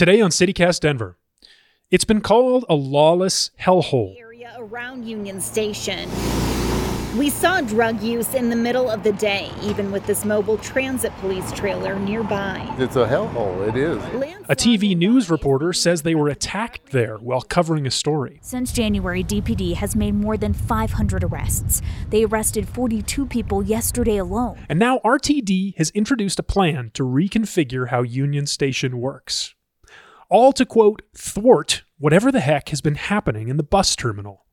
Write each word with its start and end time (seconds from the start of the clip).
Today 0.00 0.22
on 0.22 0.30
CityCast 0.30 0.80
Denver, 0.80 1.18
it's 1.90 2.06
been 2.06 2.22
called 2.22 2.64
a 2.70 2.74
lawless 2.74 3.50
hellhole. 3.60 4.18
area 4.18 4.56
around 4.56 5.06
Union 5.06 5.42
Station. 5.42 6.08
We 7.18 7.28
saw 7.28 7.60
drug 7.60 8.00
use 8.00 8.32
in 8.32 8.48
the 8.48 8.56
middle 8.56 8.88
of 8.88 9.02
the 9.02 9.12
day, 9.12 9.50
even 9.60 9.92
with 9.92 10.06
this 10.06 10.24
mobile 10.24 10.56
transit 10.56 11.12
police 11.18 11.52
trailer 11.52 11.98
nearby. 11.98 12.66
It's 12.78 12.96
a 12.96 13.06
hellhole. 13.06 13.68
It 13.68 13.76
is. 13.76 13.98
A 14.48 14.56
TV 14.56 14.96
news 14.96 15.28
reporter 15.28 15.74
says 15.74 16.00
they 16.00 16.14
were 16.14 16.30
attacked 16.30 16.92
there 16.92 17.18
while 17.18 17.42
covering 17.42 17.86
a 17.86 17.90
story. 17.90 18.38
Since 18.40 18.72
January, 18.72 19.22
DPD 19.22 19.74
has 19.74 19.94
made 19.94 20.14
more 20.14 20.38
than 20.38 20.54
500 20.54 21.24
arrests. 21.24 21.82
They 22.08 22.24
arrested 22.24 22.66
42 22.70 23.26
people 23.26 23.62
yesterday 23.62 24.16
alone. 24.16 24.64
And 24.70 24.78
now 24.78 25.00
RTD 25.04 25.76
has 25.76 25.90
introduced 25.90 26.38
a 26.38 26.42
plan 26.42 26.90
to 26.94 27.02
reconfigure 27.02 27.88
how 27.88 28.00
Union 28.00 28.46
Station 28.46 28.98
works. 28.98 29.54
All 30.30 30.52
to 30.52 30.64
quote, 30.64 31.02
thwart 31.12 31.82
whatever 31.98 32.30
the 32.30 32.38
heck 32.38 32.68
has 32.68 32.80
been 32.80 32.94
happening 32.94 33.48
in 33.48 33.56
the 33.56 33.64
bus 33.64 33.96
terminal. 33.96 34.46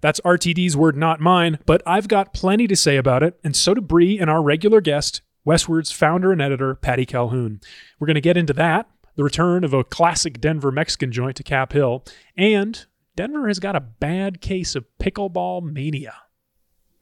That's 0.00 0.20
RTD's 0.20 0.76
word, 0.76 0.96
not 0.96 1.18
mine, 1.18 1.58
but 1.66 1.82
I've 1.84 2.06
got 2.06 2.32
plenty 2.32 2.68
to 2.68 2.76
say 2.76 2.96
about 2.96 3.24
it, 3.24 3.36
and 3.42 3.56
so 3.56 3.74
do 3.74 3.80
Bree 3.80 4.16
and 4.16 4.30
our 4.30 4.40
regular 4.40 4.80
guest, 4.80 5.22
Westword's 5.44 5.90
founder 5.90 6.30
and 6.30 6.40
editor, 6.40 6.76
Patty 6.76 7.04
Calhoun. 7.04 7.60
We're 7.98 8.06
going 8.06 8.14
to 8.14 8.20
get 8.20 8.36
into 8.36 8.52
that, 8.52 8.88
the 9.16 9.24
return 9.24 9.64
of 9.64 9.74
a 9.74 9.82
classic 9.82 10.40
Denver 10.40 10.70
Mexican 10.70 11.10
joint 11.10 11.36
to 11.38 11.42
Cap 11.42 11.72
Hill, 11.72 12.04
and 12.36 12.86
Denver 13.16 13.48
has 13.48 13.58
got 13.58 13.74
a 13.74 13.80
bad 13.80 14.40
case 14.40 14.76
of 14.76 14.86
pickleball 15.00 15.64
mania. 15.64 16.14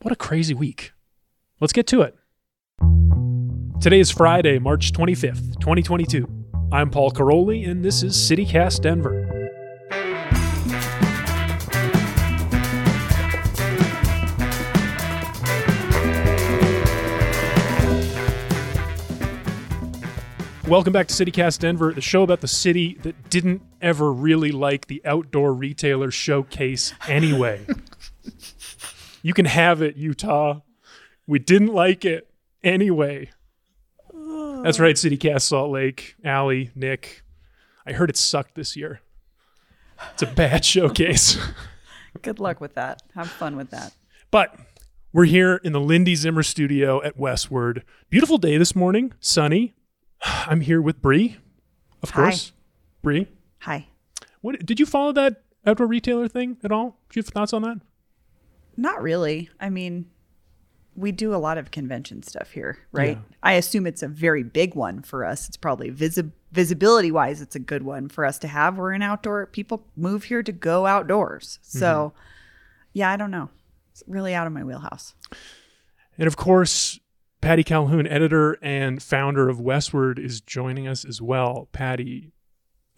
What 0.01 0.13
a 0.13 0.17
crazy 0.17 0.55
week. 0.55 0.93
Let's 1.61 1.75
get 1.75 1.87
to 1.89 2.01
it. 2.01 2.17
Today 3.83 4.01
is 4.01 4.11
Friday, 4.11 4.59
March 4.59 4.93
25th, 4.93 5.61
2022. 5.61 6.46
I'm 6.73 6.91
Paul 6.91 7.13
Karolyi, 7.13 7.71
and 7.71 7.85
this 7.85 8.03
is 8.03 8.17
CityCast 8.17 8.81
Denver. 8.81 9.23
Welcome 20.67 20.93
back 20.93 21.07
to 21.07 21.15
CityCast 21.15 21.61
Denver, 21.61 21.93
the 21.93 22.01
show 22.01 22.25
about 22.25 22.41
the 22.41 22.49
city 22.49 22.99
that 23.03 23.31
didn't 23.31 23.63
ever 23.81 24.13
really 24.13 24.51
like 24.51 24.89
the 24.89 25.01
outdoor 25.05 25.53
retailer 25.53 26.11
showcase 26.11 26.93
anyway. 27.07 27.65
you 29.23 29.33
can 29.33 29.47
have 29.47 29.83
it, 29.83 29.95
Utah. 29.95 30.63
We 31.29 31.39
didn't 31.39 31.73
like 31.73 32.05
it 32.05 32.29
anyway. 32.65 33.31
That's 34.63 34.79
right, 34.81 34.95
CityCast 34.97 35.43
Salt 35.43 35.71
Lake, 35.71 36.17
Allie, 36.25 36.71
Nick. 36.75 37.23
I 37.87 37.93
heard 37.93 38.11
it 38.11 38.17
sucked 38.17 38.55
this 38.55 38.77
year. 38.77 39.01
It's 40.13 40.23
a 40.23 40.27
bad 40.27 40.65
showcase. 40.65 41.39
Good 42.23 42.41
luck 42.41 42.61
with 42.61 42.75
that. 42.75 43.03
Have 43.15 43.29
fun 43.31 43.57
with 43.57 43.71
that. 43.71 43.93
But 44.31 44.57
we're 45.13 45.25
here 45.27 45.57
in 45.57 45.73
the 45.73 45.81
Lindy 45.81 46.15
Zimmer 46.15 46.43
studio 46.43 47.03
at 47.03 47.17
Westword. 47.19 47.83
Beautiful 48.11 48.39
day 48.39 48.57
this 48.59 48.75
morning, 48.75 49.13
sunny. 49.21 49.75
I'm 50.23 50.61
here 50.63 50.81
with 50.83 51.01
Bree, 51.01 51.37
of 52.03 52.11
Hi. 52.11 52.23
course. 52.23 52.53
Bree, 53.03 53.29
Hi. 53.61 53.87
what 54.41 54.65
did 54.67 54.81
you 54.81 54.87
follow 54.87 55.13
that 55.13 55.43
outdoor 55.65 55.87
retailer 55.87 56.27
thing 56.29 56.57
at 56.65 56.73
all? 56.73 56.99
Do 57.11 57.19
you 57.19 57.23
have 57.23 57.29
thoughts 57.29 57.53
on 57.53 57.63
that? 57.63 57.79
Not 58.77 59.01
really. 59.01 59.49
I 59.61 59.71
mean, 59.71 60.07
we 60.97 61.13
do 61.13 61.35
a 61.35 61.37
lot 61.37 61.59
of 61.59 61.71
convention 61.71 62.23
stuff 62.23 62.51
here, 62.51 62.79
right? 62.93 63.19
Yeah. 63.19 63.37
I 63.43 63.53
assume 63.55 63.87
it's 63.87 64.03
a 64.03 64.09
very 64.09 64.43
big 64.43 64.75
one 64.75 65.03
for 65.03 65.25
us. 65.25 65.47
It's 65.47 65.57
probably 65.57 65.91
visi- 65.91 66.33
visibility 66.53 67.13
wise, 67.13 67.41
it's 67.41 67.55
a 67.55 67.61
good 67.61 67.83
one 67.83 68.09
for 68.09 68.25
us 68.25 68.39
to 68.41 68.49
have. 68.49 68.79
We're 68.79 68.93
an 68.93 69.03
outdoor 69.03 69.47
people 69.47 69.87
move 69.97 70.25
here 70.25 70.43
to 70.43 70.53
go 70.53 70.87
outdoors. 70.87 71.59
So, 71.63 72.13
mm-hmm. 72.15 72.19
yeah, 72.95 73.11
I 73.11 73.17
don't 73.17 73.31
know. 73.31 73.51
It's 73.93 74.03
really 74.07 74.35
out 74.35 74.47
of 74.47 74.53
my 74.53 74.65
wheelhouse. 74.65 75.15
And 76.19 76.27
of 76.27 76.37
course, 76.37 76.99
Patty 77.41 77.63
Calhoun, 77.63 78.07
editor 78.07 78.59
and 78.63 79.03
founder 79.03 79.49
of 79.49 79.59
Westword, 79.59 80.19
is 80.19 80.41
joining 80.41 80.89
us 80.89 81.05
as 81.05 81.21
well. 81.21 81.69
Patty, 81.73 82.33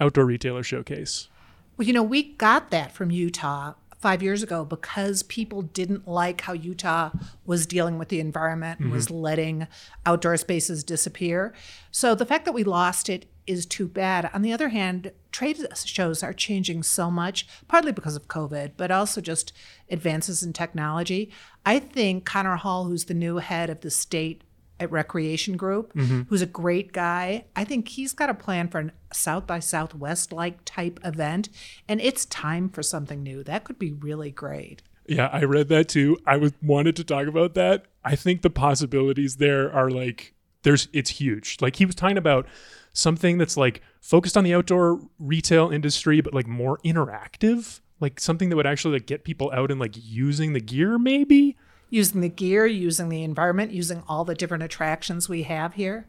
Outdoor 0.01 0.25
Retailer 0.25 0.63
Showcase. 0.63 1.29
Well, 1.77 1.87
you 1.87 1.93
know, 1.93 2.03
we 2.03 2.35
got 2.35 2.71
that 2.71 2.93
from 2.93 3.11
Utah 3.11 3.75
five 3.99 4.23
years 4.23 4.43
ago 4.43 4.65
because 4.65 5.23
people 5.25 5.63
didn't 5.63 6.07
like 6.07 6.43
how 6.43 6.53
Utah 6.53 7.11
was 7.45 7.67
dealing 7.67 7.99
with 7.99 8.09
the 8.09 8.21
environment 8.21 8.79
and 8.79 8.93
was 8.93 9.07
mm-hmm. 9.07 9.17
letting 9.17 9.67
outdoor 10.07 10.37
spaces 10.37 10.85
disappear. 10.85 11.53
So 11.91 12.15
the 12.15 12.27
fact 12.27 12.45
that 12.45 12.53
we 12.53 12.63
lost 12.63 13.09
it 13.09 13.27
is 13.47 13.67
too 13.67 13.89
bad. 13.89 14.31
On 14.33 14.43
the 14.43 14.53
other 14.53 14.69
hand, 14.69 15.11
trade 15.33 15.59
shows 15.85 16.23
are 16.23 16.35
changing 16.35 16.83
so 16.83 17.11
much, 17.11 17.49
partly 17.67 17.93
because 17.93 18.15
of 18.15 18.29
COVID, 18.29 18.73
but 18.77 18.91
also 18.91 19.21
just 19.21 19.53
advances 19.91 20.43
in 20.43 20.53
technology. 20.53 21.31
I 21.65 21.79
think 21.79 22.25
Connor 22.25 22.57
Hall, 22.57 22.85
who's 22.85 23.07
the 23.07 23.15
new 23.15 23.39
head 23.39 23.71
of 23.71 23.81
the 23.81 23.91
state 23.91 24.45
at 24.81 24.91
Recreation 24.91 25.57
Group, 25.57 25.93
mm-hmm. 25.95 26.23
who's 26.29 26.43
a 26.43 26.47
great 26.47 26.93
guy. 26.93 27.45
I 27.57 27.65
think 27.65 27.89
he's 27.89 28.13
got 28.13 28.31
a 28.31 28.35
plan 28.35 28.69
for 28.69 28.81
a 28.81 29.15
South 29.15 29.47
by 29.47 29.59
Southwest 29.59 30.33
like 30.33 30.65
type 30.65 31.01
event, 31.05 31.49
and 31.89 32.01
it's 32.01 32.25
time 32.27 32.69
for 32.69 32.83
something 32.83 33.23
new. 33.23 33.43
That 33.43 33.65
could 33.65 33.79
be 33.79 33.93
really 33.93 34.31
great. 34.31 34.83
Yeah, 35.07 35.31
I 35.33 35.45
read 35.45 35.69
that 35.69 35.89
too. 35.89 36.19
I 36.27 36.37
was 36.37 36.53
wanted 36.63 36.95
to 36.97 37.05
talk 37.05 37.27
about 37.27 37.55
that. 37.55 37.87
I 38.05 38.15
think 38.15 38.43
the 38.43 38.51
possibilities 38.51 39.37
there 39.37 39.73
are 39.73 39.91
like 39.91 40.35
there's 40.63 40.89
it's 40.93 41.11
huge. 41.11 41.57
Like 41.61 41.77
he 41.77 41.87
was 41.87 41.95
talking 41.95 42.19
about 42.19 42.47
something 42.93 43.39
that's 43.39 43.57
like 43.57 43.81
focused 44.01 44.37
on 44.37 44.45
the 44.45 44.55
outdoor 44.55 45.01
retail 45.19 45.71
industry 45.71 46.21
but 46.21 46.35
like 46.35 46.47
more 46.47 46.79
interactive, 46.85 47.81
like 48.01 48.21
something 48.21 48.51
that 48.51 48.57
would 48.57 48.67
actually 48.67 48.95
like 48.95 49.07
get 49.07 49.25
people 49.25 49.51
out 49.55 49.71
and 49.71 49.81
like 49.81 49.95
using 49.95 50.53
the 50.53 50.61
gear 50.61 50.99
maybe. 50.99 51.57
Using 51.91 52.21
the 52.21 52.29
gear, 52.29 52.67
using 52.67 53.09
the 53.09 53.23
environment, 53.23 53.73
using 53.73 54.03
all 54.09 54.25
the 54.25 54.35
different 54.35 54.63
attractions 54.63 55.29
we 55.29 55.45
have 55.45 55.75
here. 55.75 56.07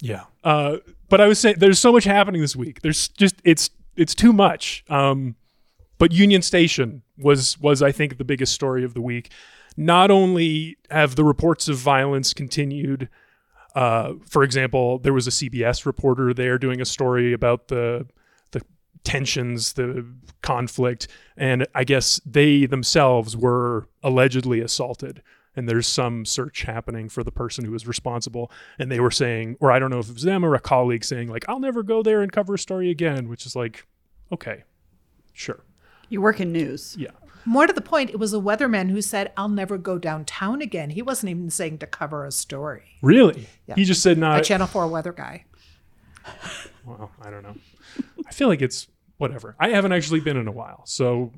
Yeah. 0.00 0.24
Uh, 0.44 0.78
but 1.08 1.20
I 1.20 1.26
was 1.26 1.38
saying 1.38 1.56
there's 1.58 1.78
so 1.78 1.92
much 1.92 2.04
happening 2.04 2.40
this 2.40 2.56
week. 2.56 2.82
There's 2.82 3.08
just 3.08 3.36
it's 3.44 3.70
it's 3.96 4.14
too 4.14 4.32
much. 4.32 4.84
Um, 4.88 5.36
but 5.98 6.12
Union 6.12 6.42
Station 6.42 7.02
was 7.18 7.58
was 7.60 7.82
I 7.82 7.92
think 7.92 8.18
the 8.18 8.24
biggest 8.24 8.52
story 8.52 8.84
of 8.84 8.94
the 8.94 9.00
week. 9.00 9.30
Not 9.76 10.10
only 10.10 10.76
have 10.90 11.16
the 11.16 11.24
reports 11.24 11.68
of 11.68 11.76
violence 11.76 12.32
continued. 12.32 13.08
Uh, 13.74 14.14
for 14.26 14.42
example, 14.42 14.98
there 14.98 15.12
was 15.12 15.26
a 15.26 15.30
CBS 15.30 15.84
reporter 15.84 16.32
there 16.32 16.56
doing 16.58 16.80
a 16.80 16.86
story 16.86 17.32
about 17.32 17.68
the 17.68 18.06
the 18.06 18.15
tensions, 19.06 19.74
the 19.74 20.04
conflict, 20.42 21.06
and 21.36 21.66
I 21.74 21.84
guess 21.84 22.20
they 22.26 22.66
themselves 22.66 23.36
were 23.36 23.86
allegedly 24.02 24.60
assaulted. 24.60 25.22
And 25.54 25.66
there's 25.66 25.86
some 25.86 26.26
search 26.26 26.62
happening 26.64 27.08
for 27.08 27.24
the 27.24 27.30
person 27.30 27.64
who 27.64 27.70
was 27.70 27.86
responsible. 27.86 28.50
And 28.78 28.92
they 28.92 29.00
were 29.00 29.12
saying, 29.12 29.56
or 29.60 29.72
I 29.72 29.78
don't 29.78 29.90
know 29.90 30.00
if 30.00 30.10
it 30.10 30.14
was 30.14 30.24
them 30.24 30.44
or 30.44 30.54
a 30.54 30.60
colleague 30.60 31.04
saying, 31.04 31.28
like, 31.28 31.46
I'll 31.48 31.60
never 31.60 31.82
go 31.82 32.02
there 32.02 32.20
and 32.20 32.30
cover 32.30 32.54
a 32.54 32.58
story 32.58 32.90
again, 32.90 33.28
which 33.28 33.46
is 33.46 33.56
like, 33.56 33.86
okay, 34.30 34.64
sure. 35.32 35.64
You 36.10 36.20
work 36.20 36.40
in 36.40 36.52
news. 36.52 36.94
Yeah. 36.98 37.12
More 37.46 37.66
to 37.66 37.72
the 37.72 37.80
point, 37.80 38.10
it 38.10 38.18
was 38.18 38.34
a 38.34 38.38
weatherman 38.38 38.90
who 38.90 39.00
said, 39.00 39.32
I'll 39.36 39.48
never 39.48 39.78
go 39.78 39.98
downtown 39.98 40.60
again. 40.60 40.90
He 40.90 41.00
wasn't 41.00 41.30
even 41.30 41.48
saying 41.48 41.78
to 41.78 41.86
cover 41.86 42.26
a 42.26 42.32
story. 42.32 42.98
Really? 43.00 43.46
Yeah. 43.66 43.76
He 43.76 43.84
just 43.84 44.02
said 44.02 44.18
not. 44.18 44.40
A. 44.40 44.44
Channel 44.44 44.66
4 44.66 44.88
weather 44.88 45.12
guy. 45.12 45.44
well, 46.84 47.12
I 47.22 47.30
don't 47.30 47.44
know. 47.44 47.56
I 48.26 48.32
feel 48.32 48.48
like 48.48 48.60
it's 48.60 48.88
whatever. 49.18 49.56
I 49.58 49.70
haven't 49.70 49.92
actually 49.92 50.20
been 50.20 50.36
in 50.36 50.48
a 50.48 50.52
while. 50.52 50.82
So 50.86 51.32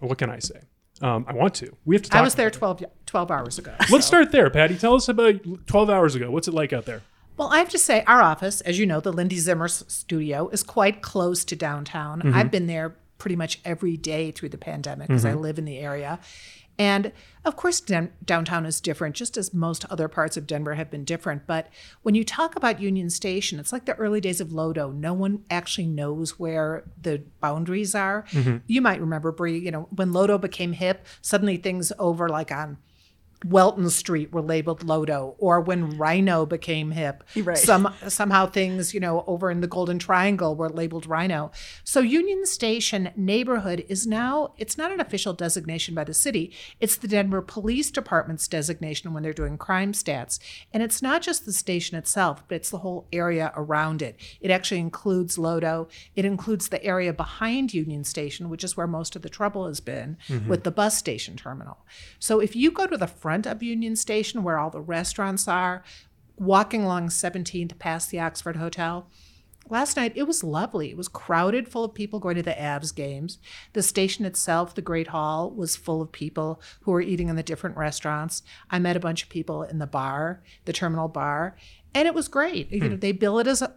what 0.00 0.18
can 0.18 0.30
I 0.30 0.38
say? 0.38 0.60
Um, 1.00 1.24
I 1.28 1.32
want 1.32 1.54
to. 1.56 1.76
We 1.84 1.94
have 1.94 2.02
to 2.02 2.10
talk 2.10 2.18
I 2.20 2.22
was 2.22 2.34
there 2.34 2.48
about 2.48 2.78
12, 2.78 2.84
12 3.06 3.30
hours 3.30 3.58
ago. 3.58 3.74
Let's 3.90 4.06
start 4.06 4.32
there, 4.32 4.50
Patty. 4.50 4.76
Tell 4.76 4.94
us 4.94 5.08
about 5.08 5.36
12 5.66 5.90
hours 5.90 6.14
ago. 6.14 6.30
What's 6.30 6.48
it 6.48 6.54
like 6.54 6.72
out 6.72 6.86
there? 6.86 7.02
Well, 7.36 7.48
I 7.48 7.58
have 7.58 7.68
to 7.68 7.78
say, 7.78 8.02
our 8.08 8.20
office, 8.20 8.60
as 8.62 8.80
you 8.80 8.86
know, 8.86 8.98
the 8.98 9.12
Lindy 9.12 9.38
Zimmer 9.38 9.68
studio, 9.68 10.48
is 10.48 10.64
quite 10.64 11.02
close 11.02 11.44
to 11.44 11.54
downtown. 11.54 12.18
Mm-hmm. 12.20 12.34
I've 12.34 12.50
been 12.50 12.66
there 12.66 12.96
pretty 13.18 13.36
much 13.36 13.60
every 13.64 13.96
day 13.96 14.32
through 14.32 14.48
the 14.48 14.58
pandemic 14.58 15.06
because 15.06 15.24
Mm-hmm. 15.24 15.38
I 15.38 15.40
live 15.40 15.58
in 15.58 15.64
the 15.64 15.78
area. 15.78 16.18
And 16.78 17.12
of 17.44 17.56
course, 17.56 17.80
den- 17.80 18.12
downtown 18.24 18.64
is 18.64 18.80
different, 18.80 19.16
just 19.16 19.36
as 19.36 19.52
most 19.52 19.84
other 19.90 20.06
parts 20.06 20.36
of 20.36 20.46
Denver 20.46 20.74
have 20.74 20.90
been 20.90 21.04
different. 21.04 21.46
But 21.46 21.68
when 22.02 22.14
you 22.14 22.24
talk 22.24 22.54
about 22.54 22.80
Union 22.80 23.10
Station, 23.10 23.58
it's 23.58 23.72
like 23.72 23.84
the 23.84 23.94
early 23.94 24.20
days 24.20 24.40
of 24.40 24.48
Lodo. 24.48 24.94
No 24.94 25.12
one 25.12 25.44
actually 25.50 25.86
knows 25.86 26.38
where 26.38 26.84
the 27.00 27.22
boundaries 27.40 27.94
are. 27.94 28.24
Mm-hmm. 28.30 28.58
You 28.66 28.80
might 28.80 29.00
remember, 29.00 29.32
Bree, 29.32 29.58
you 29.58 29.70
know, 29.70 29.88
when 29.90 30.12
Lodo 30.12 30.40
became 30.40 30.72
hip, 30.72 31.06
suddenly 31.20 31.56
things 31.56 31.92
over 31.98 32.28
like 32.28 32.52
on 32.52 32.78
Welton 33.44 33.88
Street 33.90 34.32
were 34.32 34.42
labeled 34.42 34.84
Lodo, 34.84 35.34
or 35.38 35.60
when 35.60 35.92
RiNo 35.92 36.48
became 36.48 36.90
hip, 36.90 37.22
Right. 37.36 37.56
some 37.56 37.94
somehow 38.08 38.46
things 38.46 38.92
you 38.92 39.00
know 39.00 39.24
over 39.26 39.50
in 39.50 39.60
the 39.60 39.66
Golden 39.66 39.98
Triangle 39.98 40.56
were 40.56 40.68
labeled 40.68 41.06
RiNo. 41.08 41.52
So 41.84 42.00
Union 42.00 42.46
Station 42.46 43.10
neighborhood 43.16 43.84
is 43.88 44.06
now 44.06 44.54
it's 44.58 44.76
not 44.76 44.90
an 44.90 45.00
official 45.00 45.32
designation 45.32 45.94
by 45.94 46.04
the 46.04 46.14
city; 46.14 46.52
it's 46.80 46.96
the 46.96 47.08
Denver 47.08 47.42
Police 47.42 47.90
Department's 47.90 48.48
designation 48.48 49.12
when 49.12 49.22
they're 49.22 49.32
doing 49.32 49.56
crime 49.56 49.92
stats, 49.92 50.38
and 50.72 50.82
it's 50.82 51.00
not 51.00 51.22
just 51.22 51.46
the 51.46 51.52
station 51.52 51.96
itself, 51.96 52.42
but 52.48 52.56
it's 52.56 52.70
the 52.70 52.78
whole 52.78 53.06
area 53.12 53.52
around 53.56 54.02
it. 54.02 54.18
It 54.40 54.50
actually 54.50 54.80
includes 54.80 55.36
Lodo. 55.36 55.88
It 56.16 56.24
includes 56.24 56.68
the 56.68 56.82
area 56.84 57.12
behind 57.12 57.72
Union 57.72 58.04
Station, 58.04 58.50
which 58.50 58.64
is 58.64 58.76
where 58.76 58.86
most 58.86 59.14
of 59.14 59.22
the 59.22 59.28
trouble 59.28 59.66
has 59.66 59.80
been 59.80 60.16
mm-hmm. 60.28 60.48
with 60.48 60.64
the 60.64 60.70
bus 60.70 60.96
station 60.98 61.36
terminal. 61.36 61.78
So 62.18 62.40
if 62.40 62.56
you 62.56 62.70
go 62.70 62.86
to 62.86 62.96
the 62.96 63.06
front 63.28 63.46
of 63.46 63.62
Union 63.62 63.94
Station, 63.94 64.42
where 64.42 64.58
all 64.58 64.70
the 64.70 64.80
restaurants 64.80 65.46
are, 65.46 65.84
walking 66.38 66.82
along 66.82 67.08
17th 67.08 67.78
past 67.78 68.10
the 68.10 68.18
Oxford 68.18 68.56
Hotel, 68.56 69.06
Last 69.70 69.98
night 69.98 70.12
it 70.14 70.22
was 70.22 70.42
lovely. 70.42 70.88
It 70.88 70.96
was 70.96 71.08
crowded, 71.08 71.68
full 71.68 71.84
of 71.84 71.92
people 71.92 72.20
going 72.20 72.36
to 72.36 72.42
the 72.42 72.52
Avs 72.52 72.94
games. 72.94 73.38
The 73.74 73.82
station 73.82 74.24
itself, 74.24 74.74
the 74.74 74.80
Great 74.80 75.08
Hall, 75.08 75.50
was 75.50 75.76
full 75.76 76.00
of 76.00 76.10
people 76.10 76.62
who 76.80 76.90
were 76.90 77.02
eating 77.02 77.28
in 77.28 77.36
the 77.36 77.42
different 77.42 77.76
restaurants. 77.76 78.42
I 78.70 78.78
met 78.78 78.96
a 78.96 79.00
bunch 79.00 79.24
of 79.24 79.28
people 79.28 79.64
in 79.64 79.78
the 79.78 79.86
bar, 79.86 80.42
the 80.64 80.72
terminal 80.72 81.08
bar, 81.08 81.54
and 81.94 82.08
it 82.08 82.14
was 82.14 82.28
great. 82.28 82.72
You 82.72 82.80
know, 82.80 82.88
hmm. 82.94 83.00
they 83.00 83.12
bill 83.12 83.38
it 83.40 83.46
as 83.46 83.60
a 83.60 83.74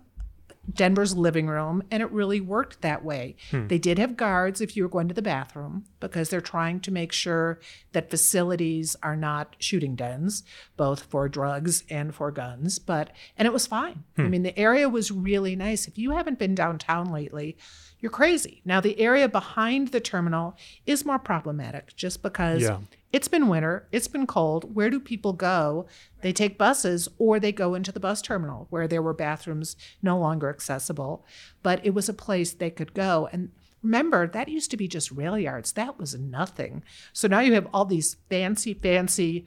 Denver's 0.72 1.16
living 1.16 1.48
room, 1.48 1.84
and 1.90 2.04
it 2.04 2.12
really 2.12 2.40
worked 2.40 2.82
that 2.82 3.04
way. 3.04 3.36
Hmm. 3.50 3.68
They 3.68 3.80
did 3.80 3.98
have 3.98 4.16
guards 4.16 4.62
if 4.62 4.78
you 4.78 4.84
were 4.84 4.90
going 4.90 5.08
to 5.08 5.14
the 5.14 5.22
bathroom 5.22 5.86
because 6.00 6.30
they're 6.30 6.40
trying 6.40 6.80
to 6.82 6.92
make 6.92 7.12
sure 7.12 7.60
that 7.94 8.10
facilities 8.10 8.96
are 9.02 9.16
not 9.16 9.56
shooting 9.60 9.96
dens, 9.96 10.44
both 10.78 11.04
for 11.04 11.28
drugs 11.28 11.84
and 11.90 12.14
for 12.14 12.32
guns. 12.32 12.80
But 12.80 13.12
and 13.38 13.48
it 13.48 13.54
was 13.54 13.68
fine. 13.68 14.04
I 14.18 14.24
hmm. 14.24 14.30
mean, 14.30 14.44
the 14.44 14.58
area 14.58 14.88
was 14.88 15.12
really 15.12 15.56
nice. 15.56 15.88
If 15.88 15.98
you 15.98 16.12
haven't 16.12 16.40
been 16.40 16.56
downtown 16.56 17.12
lately, 17.12 17.58
you're 18.00 18.12
crazy. 18.12 18.62
Now, 18.66 18.82
the 18.82 19.00
area 19.00 19.28
behind 19.28 19.90
the 19.90 20.00
terminal 20.00 20.58
is 20.86 21.06
more 21.06 21.20
problematic 21.20 21.96
just 21.96 22.22
because 22.22 22.64
Yeah. 22.64 22.80
It's 23.14 23.28
been 23.28 23.48
winter, 23.48 23.88
it's 23.92 24.08
been 24.08 24.26
cold. 24.26 24.76
Where 24.76 24.90
do 24.90 25.00
people 25.00 25.34
go? 25.34 25.86
They 26.22 26.32
take 26.32 26.58
buses 26.58 27.10
or 27.18 27.40
they 27.40 27.52
go 27.52 27.74
into 27.74 27.92
the 27.92 28.00
bus 28.00 28.22
terminal 28.22 28.68
where 28.70 28.88
there 28.88 29.02
were 29.02 29.14
bathrooms 29.14 29.76
no 30.02 30.18
longer 30.18 30.50
accessible, 30.50 31.26
but 31.62 31.86
it 31.86 31.94
was 31.94 32.08
a 32.08 32.14
place 32.14 32.54
they 32.54 32.70
could 32.70 32.94
go. 32.94 33.28
And 33.32 33.52
remember, 33.84 34.28
that 34.28 34.48
used 34.48 34.72
to 34.72 34.78
be 34.78 34.88
just 34.88 35.12
rail 35.12 35.38
yards. 35.38 35.74
That 35.74 36.00
was 36.00 36.18
nothing. 36.18 36.84
So 37.12 37.28
now 37.28 37.42
you 37.42 37.54
have 37.54 37.68
all 37.74 37.86
these 37.86 38.16
fancy, 38.30 38.74
fancy, 38.74 39.46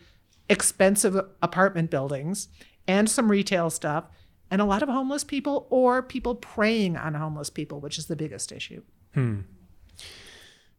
expensive 0.49 1.17
apartment 1.43 1.91
buildings 1.91 2.49
and 2.87 3.09
some 3.09 3.31
retail 3.31 3.71
stuff 3.71 4.05
and 4.51 4.61
a 4.61 4.65
lot 4.65 4.83
of 4.83 4.89
homeless 4.89 5.25
people 5.25 5.67
or 5.71 6.03
people 6.03 6.35
preying 6.35 6.97
on 6.97 7.15
homeless 7.15 7.51
people, 7.51 7.81
which 7.81 7.99
is 7.99 8.07
the 8.07 8.17
biggest 8.17 8.53
issue. 8.53 8.83
Hmm. 9.15 9.41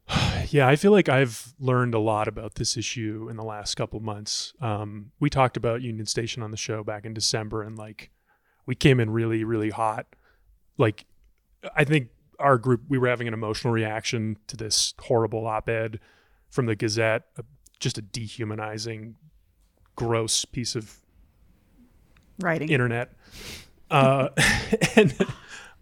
Yeah, 0.49 0.67
I 0.67 0.75
feel 0.75 0.91
like 0.91 1.09
I've 1.09 1.44
learned 1.59 1.93
a 1.93 1.99
lot 1.99 2.27
about 2.27 2.55
this 2.55 2.77
issue 2.77 3.27
in 3.29 3.37
the 3.37 3.43
last 3.43 3.75
couple 3.75 3.99
months. 3.99 4.53
Um, 4.61 5.11
we 5.19 5.29
talked 5.29 5.57
about 5.57 5.81
Union 5.81 6.05
Station 6.05 6.43
on 6.43 6.51
the 6.51 6.57
show 6.57 6.83
back 6.83 7.05
in 7.05 7.13
December, 7.13 7.63
and 7.63 7.77
like 7.77 8.11
we 8.65 8.75
came 8.75 8.99
in 8.99 9.09
really, 9.09 9.43
really 9.43 9.69
hot. 9.69 10.07
Like 10.77 11.05
I 11.75 11.83
think 11.83 12.09
our 12.39 12.57
group 12.57 12.81
we 12.87 12.97
were 12.97 13.07
having 13.07 13.27
an 13.27 13.33
emotional 13.33 13.73
reaction 13.73 14.37
to 14.47 14.57
this 14.57 14.93
horrible 14.99 15.47
op-ed 15.47 15.99
from 16.49 16.65
the 16.65 16.75
Gazette, 16.75 17.23
uh, 17.37 17.43
just 17.79 17.97
a 17.97 18.01
dehumanizing, 18.01 19.15
gross 19.95 20.45
piece 20.45 20.75
of 20.75 20.97
Writing. 22.39 22.69
internet. 22.69 23.13
Uh, 23.89 24.29
and 24.95 25.15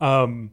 um, 0.02 0.52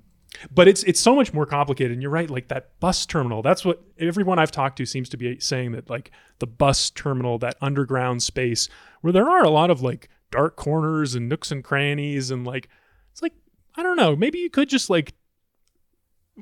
but 0.50 0.68
it's 0.68 0.82
it's 0.84 1.00
so 1.00 1.14
much 1.14 1.32
more 1.32 1.46
complicated. 1.46 1.92
And 1.92 2.02
you're 2.02 2.10
right, 2.10 2.30
like 2.30 2.48
that 2.48 2.78
bus 2.80 3.06
terminal. 3.06 3.42
That's 3.42 3.64
what 3.64 3.82
everyone 3.98 4.38
I've 4.38 4.50
talked 4.50 4.78
to 4.78 4.86
seems 4.86 5.08
to 5.10 5.16
be 5.16 5.38
saying 5.40 5.72
that 5.72 5.90
like 5.90 6.10
the 6.38 6.46
bus 6.46 6.90
terminal, 6.90 7.38
that 7.38 7.56
underground 7.60 8.22
space 8.22 8.68
where 9.00 9.12
there 9.12 9.28
are 9.28 9.44
a 9.44 9.50
lot 9.50 9.70
of 9.70 9.82
like 9.82 10.08
dark 10.30 10.56
corners 10.56 11.14
and 11.14 11.28
nooks 11.28 11.50
and 11.50 11.64
crannies, 11.64 12.30
and 12.30 12.46
like 12.46 12.68
it's 13.12 13.22
like 13.22 13.34
I 13.76 13.82
don't 13.82 13.96
know, 13.96 14.16
maybe 14.16 14.38
you 14.38 14.50
could 14.50 14.68
just 14.68 14.90
like. 14.90 15.14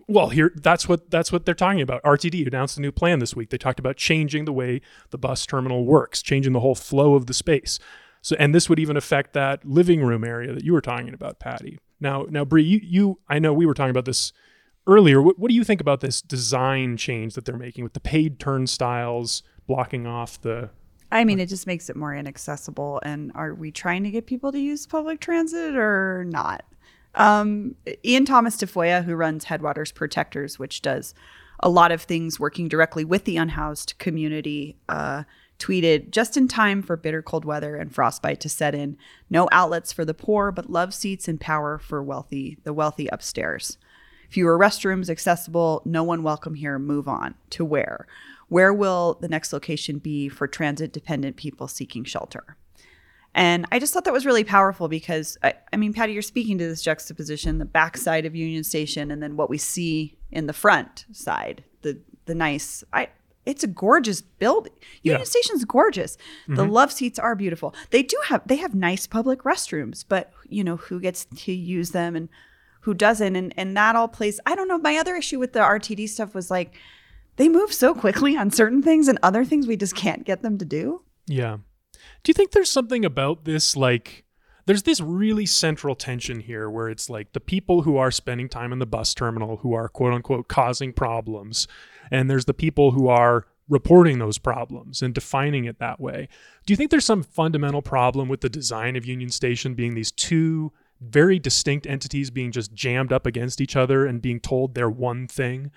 Well, 0.07 0.29
here 0.29 0.53
that's 0.55 0.89
what 0.89 1.11
that's 1.11 1.33
what 1.33 1.45
they're 1.45 1.55
talking 1.55 1.81
about. 1.81 2.03
RTD 2.05 2.47
announced 2.47 2.79
a 2.79 2.81
new 2.81 2.93
plan 2.93 3.19
this 3.19 3.35
week. 3.35 3.51
They 3.51 3.59
talked 3.59 3.81
about 3.81 3.97
changing 3.97 4.45
the 4.45 4.53
way 4.53 4.81
the 5.11 5.19
bus 5.19 5.45
terminal 5.45 5.85
works, 5.85 6.23
changing 6.23 6.53
the 6.53 6.61
whole 6.61 6.77
flow 6.77 7.15
of 7.15 7.27
the 7.27 7.35
space. 7.35 7.81
So, 8.29 8.37
and 8.39 8.55
this 8.55 8.69
would 8.69 8.79
even 8.79 8.99
affect 8.99 9.33
that 9.33 9.65
living 9.65 10.03
room 10.03 10.23
area 10.23 10.53
that 10.53 10.63
you 10.63 10.75
were 10.75 10.83
talking 10.83 11.15
about, 11.15 11.39
Patty. 11.39 11.79
Now, 11.99 12.27
now, 12.29 12.45
Bree, 12.45 12.63
you, 12.63 12.79
you, 12.83 13.19
I 13.27 13.39
know 13.39 13.55
we 13.55 13.65
were 13.65 13.73
talking 13.73 13.91
about 13.91 14.05
this 14.05 14.35
earlier. 14.87 15.23
What, 15.23 15.39
what 15.39 15.49
do 15.49 15.55
you 15.55 15.65
think 15.65 15.81
about 15.81 16.03
this 16.03 16.21
design 16.21 16.99
change 16.99 17.33
that 17.37 17.47
they're 17.47 17.57
making 17.57 17.85
with 17.85 17.95
the 17.95 18.01
paid 18.01 18.39
turnstiles 18.39 19.43
blocking 19.67 20.07
off 20.07 20.39
the? 20.43 20.69
I 21.11 21.25
mean, 21.25 21.41
it 21.41 21.47
just 21.47 21.67
makes 21.67 21.89
it 21.89 21.97
more 21.97 22.15
inaccessible. 22.15 23.01
And 23.03 23.33
are 23.35 23.55
we 23.55 23.71
trying 23.71 24.05
to 24.05 24.11
get 24.11 24.27
people 24.27 24.53
to 24.53 24.61
use 24.61 24.87
public 24.87 25.21
transit 25.21 25.75
or 25.75 26.27
not? 26.29 26.65
Um, 27.15 27.77
Ean 28.03 28.27
Thomas 28.27 28.59
Tafoya, 28.59 29.05
who 29.05 29.15
runs 29.15 29.45
Headwaters 29.45 29.91
Protectors, 29.91 30.59
which 30.59 30.83
does 30.83 31.15
a 31.61 31.71
lot 31.71 31.93
of 31.93 32.03
things 32.03 32.39
working 32.39 32.69
directly 32.69 33.07
with 33.07 33.25
the 33.25 33.39
unhoused 33.39 33.95
community, 33.97 34.77
uh, 34.91 35.25
tweeted 35.59 36.11
just 36.11 36.37
in 36.37 36.49
time 36.49 36.83
for 36.83 36.97
bitter 36.97 37.23
cold 37.23 37.45
weather 37.45 37.77
and 37.77 37.95
frostbite 37.95 38.41
to 38.41 38.49
set 38.49 38.75
in. 38.75 38.97
No 39.29 39.49
outlets 39.53 39.93
for 39.93 40.05
the 40.05 40.15
poor, 40.15 40.53
but 40.53 40.71
love 40.71 40.95
seats 40.95 41.29
and 41.29 41.41
power 41.41 41.79
for 41.79 42.03
wealthy, 42.03 42.59
the 42.65 42.73
wealthy 42.73 43.09
upstairs. 43.09 43.79
Fewer 44.29 44.59
restrooms 44.59 45.09
accessible. 45.09 45.83
No 45.85 46.03
one 46.03 46.23
welcome 46.23 46.55
here. 46.55 46.79
Move 46.79 47.09
on 47.09 47.35
to 47.51 47.65
where? 47.65 48.07
Where 48.49 48.73
will 48.73 49.19
the 49.21 49.29
next 49.29 49.53
location 49.53 49.99
be 49.99 50.29
for 50.29 50.47
transit 50.47 50.93
dependent 50.93 51.37
people 51.37 51.69
seeking 51.69 52.05
shelter? 52.05 52.57
And 53.35 53.67
I 53.71 53.79
just 53.79 53.93
thought 53.93 54.05
that 54.05 54.13
was 54.13 54.27
really 54.27 54.45
powerful 54.45 54.89
because, 54.89 55.37
I, 55.43 55.55
I 55.73 55.77
mean, 55.77 55.93
Patty, 55.93 56.13
you're 56.13 56.23
speaking 56.23 56.59
to 56.59 56.67
this 56.67 56.83
juxtaposition 56.83 57.59
the 57.59 57.65
backside 57.65 58.27
of 58.27 58.35
Union 58.35 58.65
Station 58.65 59.11
and 59.11 59.23
then 59.23 59.37
what 59.37 59.51
we 59.51 59.59
see 59.59 60.17
in 60.31 60.47
the 60.47 60.53
front 60.53 61.05
side, 61.13 61.63
the, 61.83 62.01
the 62.25 62.35
nice, 62.35 62.83
I, 62.93 63.09
it's 63.49 63.65
a 63.65 63.67
gorgeous 63.67 64.21
building. 64.21 64.75
Union 65.03 65.23
Yeah. 65.23 65.25
Station's 65.25 65.65
gorgeous. 65.65 66.19
The 66.47 66.63
mm-hmm. 66.63 66.71
love 66.71 66.93
seats 66.93 67.19
are 67.19 67.35
beautiful. 67.35 67.75
They 67.91 68.03
do 68.03 68.17
have 68.27 68.43
they 68.47 68.57
have 68.57 68.75
nice 68.75 69.07
public 69.07 69.43
restrooms, 69.43 70.05
but 70.07 70.31
you 70.49 70.63
know 70.63 70.77
who 70.77 71.01
gets 71.01 71.25
to 71.25 71.53
use 71.53 71.93
them 71.93 72.15
and 72.15 72.29
who 72.83 72.93
doesn't, 72.93 73.35
and 73.37 73.55
and 73.57 73.75
that 73.77 73.97
all 73.97 74.07
plays. 74.07 74.39
I 74.45 74.55
don't 74.55 74.69
know. 74.69 74.79
My 74.79 74.99
other 74.99 75.17
issue 75.17 75.39
with 75.39 75.55
the 75.55 75.61
RTD 75.61 76.11
stuff 76.11 76.35
was 76.35 76.51
like 76.51 76.77
they 77.37 77.49
move 77.49 77.73
so 77.73 77.95
quickly 77.95 78.37
on 78.37 78.51
certain 78.51 78.83
things, 78.83 79.09
and 79.09 79.19
other 79.23 79.47
things 79.47 79.67
we 79.67 79.79
just 79.79 79.97
can't 79.97 80.25
get 80.25 80.43
them 80.43 80.59
to 80.59 80.67
do. 80.67 81.03
Yeah. 81.27 81.57
Do 82.23 82.31
you 82.31 82.35
think 82.35 82.51
there's 82.51 82.71
something 82.71 83.05
about 83.05 83.47
this 83.47 83.77
like 83.77 84.27
there's 84.67 84.83
this 84.83 85.01
really 85.01 85.47
central 85.47 85.95
tension 85.95 86.41
here 86.41 86.69
where 86.69 86.91
it's 86.91 87.09
like 87.09 87.33
the 87.33 87.41
people 87.41 87.83
who 87.83 87.97
are 87.97 88.11
spending 88.11 88.51
time 88.51 88.75
in 88.75 88.79
the 88.79 88.87
bus 88.87 89.15
terminal 89.15 89.57
who 89.57 89.73
are 89.73 89.89
quote 89.89 90.13
unquote 90.13 90.49
causing 90.49 90.93
problems 90.93 91.67
and 92.11 92.31
there's 92.31 92.47
the 92.47 92.55
people 92.55 92.93
who 92.93 93.09
are 93.09 93.47
reporting 93.69 94.19
those 94.19 94.39
problems 94.39 95.03
and 95.03 95.15
defining 95.15 95.65
it 95.65 95.79
that 95.79 96.01
way. 96.01 96.29
Do 96.67 96.73
you 96.73 96.77
think 96.77 96.91
there's 96.91 97.05
some 97.05 97.23
fundamental 97.23 97.83
problem 97.83 98.29
with 98.29 98.41
the 98.41 98.49
design 98.49 98.97
of 98.97 99.05
Union 99.05 99.31
Station 99.31 99.75
being 99.75 99.95
these 99.95 100.11
two 100.11 100.73
very 101.01 101.39
distinct 101.39 101.87
entities 101.87 102.31
being 102.31 102.51
just 102.51 102.73
jammed 102.75 103.13
up 103.13 103.27
against 103.27 103.61
each 103.61 103.77
other 103.77 104.07
and 104.07 104.23
being 104.23 104.41
told 104.41 104.75
they're 104.75 104.91
one 104.91 105.27
thing? 105.27 105.71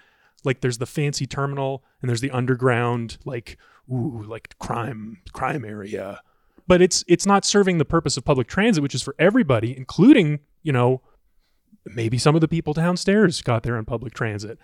Like 0.43 0.61
there's 0.61 0.79
the 0.79 0.85
fancy 0.85 1.27
terminal 1.27 1.83
and 2.01 2.09
there's 2.09 2.21
the 2.21 2.31
underground 2.31 3.17
like 3.25 3.57
ooh 3.91 4.23
like 4.23 4.57
crime 4.57 5.19
crime 5.33 5.65
area. 5.65 6.21
But 6.67 6.81
it's 6.81 7.03
it's 7.07 7.25
not 7.25 7.45
serving 7.45 7.77
the 7.77 7.85
purpose 7.85 8.17
of 8.17 8.25
public 8.25 8.47
transit 8.47 8.81
which 8.81 8.95
is 8.95 9.03
for 9.03 9.15
everybody 9.19 9.75
including, 9.75 10.39
you 10.63 10.71
know, 10.71 11.01
maybe 11.85 12.17
some 12.17 12.35
of 12.35 12.41
the 12.41 12.47
people 12.47 12.73
downstairs 12.73 13.41
got 13.41 13.63
there 13.63 13.77
on 13.77 13.85
public 13.85 14.13
transit. 14.13 14.57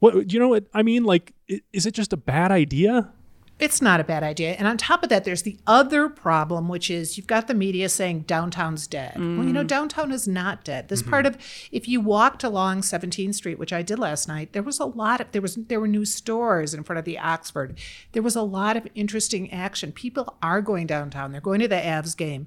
What 0.00 0.28
do 0.28 0.34
you 0.34 0.40
know 0.40 0.48
what 0.48 0.66
I 0.72 0.82
mean? 0.82 1.04
Like, 1.04 1.32
is 1.72 1.86
it 1.86 1.92
just 1.92 2.12
a 2.12 2.16
bad 2.16 2.50
idea? 2.52 3.12
It's 3.58 3.82
not 3.82 3.98
a 3.98 4.04
bad 4.04 4.22
idea. 4.22 4.52
And 4.52 4.68
on 4.68 4.76
top 4.76 5.02
of 5.02 5.08
that, 5.08 5.24
there's 5.24 5.42
the 5.42 5.58
other 5.66 6.08
problem, 6.08 6.68
which 6.68 6.90
is 6.90 7.16
you've 7.16 7.26
got 7.26 7.48
the 7.48 7.54
media 7.54 7.88
saying 7.88 8.20
downtown's 8.20 8.86
dead. 8.86 9.16
Well, 9.16 9.44
you 9.44 9.52
know, 9.52 9.64
downtown 9.64 10.12
is 10.12 10.28
not 10.28 10.62
dead. 10.62 10.88
This 10.88 11.02
part 11.02 11.26
of 11.26 11.36
if 11.72 11.88
you 11.88 12.00
walked 12.00 12.44
along 12.44 12.82
17th 12.82 13.34
Street, 13.34 13.58
which 13.58 13.72
I 13.72 13.82
did 13.82 13.98
last 13.98 14.28
night, 14.28 14.52
there 14.52 14.62
was 14.62 14.78
a 14.78 14.84
lot 14.84 15.20
of 15.20 15.32
there 15.32 15.42
was 15.42 15.56
there 15.56 15.80
were 15.80 15.88
new 15.88 16.04
stores 16.04 16.72
in 16.72 16.84
front 16.84 17.00
of 17.00 17.04
the 17.04 17.18
Oxford. 17.18 17.76
There 18.12 18.22
was 18.22 18.36
a 18.36 18.42
lot 18.42 18.76
of 18.76 18.86
interesting 18.94 19.52
action. 19.52 19.90
People 19.90 20.36
are 20.40 20.62
going 20.62 20.86
downtown. 20.86 21.32
They're 21.32 21.40
going 21.40 21.60
to 21.60 21.68
the 21.68 21.74
Avs 21.74 22.16
game. 22.16 22.46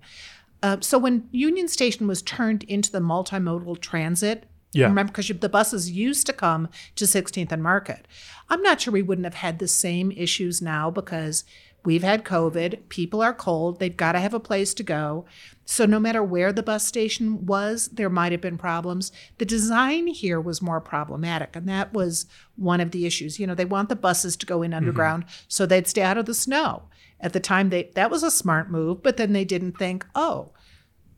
Uh, 0.63 0.77
so 0.79 0.97
when 0.97 1.27
Union 1.31 1.67
Station 1.67 2.07
was 2.07 2.21
turned 2.21 2.63
into 2.63 2.91
the 2.91 2.99
multimodal 2.99 3.81
transit, 3.81 4.45
Yeah. 4.73 4.87
remember 4.87 5.11
because 5.11 5.27
the 5.27 5.49
buses 5.49 5.91
used 5.91 6.25
to 6.27 6.33
come 6.33 6.69
to 6.95 7.05
16th 7.05 7.51
and 7.51 7.61
Market. 7.61 8.07
I'm 8.49 8.61
not 8.61 8.81
sure 8.81 8.93
we 8.93 9.01
wouldn't 9.01 9.25
have 9.25 9.35
had 9.35 9.59
the 9.59 9.67
same 9.67 10.11
issues 10.11 10.61
now 10.61 10.89
because 10.89 11.43
We've 11.83 12.03
had 12.03 12.23
COVID. 12.23 12.89
People 12.89 13.21
are 13.21 13.33
cold. 13.33 13.79
They've 13.79 13.95
got 13.95 14.11
to 14.11 14.19
have 14.19 14.33
a 14.33 14.39
place 14.39 14.73
to 14.75 14.83
go. 14.83 15.25
So, 15.65 15.85
no 15.85 15.99
matter 15.99 16.23
where 16.23 16.53
the 16.53 16.61
bus 16.61 16.85
station 16.85 17.45
was, 17.45 17.87
there 17.87 18.09
might 18.09 18.31
have 18.31 18.41
been 18.41 18.57
problems. 18.57 19.11
The 19.39 19.45
design 19.45 20.07
here 20.07 20.39
was 20.39 20.61
more 20.61 20.81
problematic, 20.81 21.55
and 21.55 21.67
that 21.67 21.93
was 21.93 22.27
one 22.55 22.81
of 22.81 22.91
the 22.91 23.05
issues. 23.05 23.39
You 23.39 23.47
know, 23.47 23.55
they 23.55 23.65
want 23.65 23.89
the 23.89 23.95
buses 23.95 24.35
to 24.37 24.45
go 24.45 24.61
in 24.61 24.71
mm-hmm. 24.71 24.77
underground 24.77 25.25
so 25.47 25.65
they'd 25.65 25.87
stay 25.87 26.03
out 26.03 26.17
of 26.17 26.25
the 26.25 26.33
snow. 26.33 26.83
At 27.19 27.33
the 27.33 27.39
time, 27.39 27.69
they 27.69 27.89
that 27.95 28.11
was 28.11 28.21
a 28.21 28.31
smart 28.31 28.69
move, 28.69 29.01
but 29.01 29.17
then 29.17 29.33
they 29.33 29.45
didn't 29.45 29.77
think, 29.77 30.05
oh, 30.13 30.51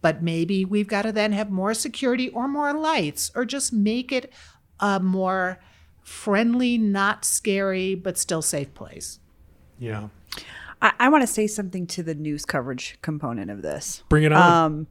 but 0.03 0.21
maybe 0.21 0.65
we've 0.65 0.89
got 0.89 1.03
to 1.03 1.13
then 1.13 1.31
have 1.31 1.49
more 1.49 1.73
security 1.73 2.27
or 2.29 2.45
more 2.45 2.73
lights 2.73 3.31
or 3.33 3.45
just 3.45 3.71
make 3.71 4.11
it 4.11 4.31
a 4.81 4.99
more 4.99 5.59
friendly, 6.03 6.77
not 6.77 7.23
scary, 7.23 7.95
but 7.95 8.17
still 8.17 8.41
safe 8.41 8.73
place. 8.73 9.19
Yeah. 9.79 10.09
I, 10.81 10.91
I 10.99 11.09
want 11.09 11.23
to 11.23 11.27
say 11.27 11.47
something 11.47 11.87
to 11.87 12.03
the 12.03 12.13
news 12.13 12.43
coverage 12.43 12.97
component 13.01 13.49
of 13.49 13.61
this. 13.61 14.03
Bring 14.09 14.23
it 14.23 14.33
on. 14.33 14.65
Um, 14.65 14.87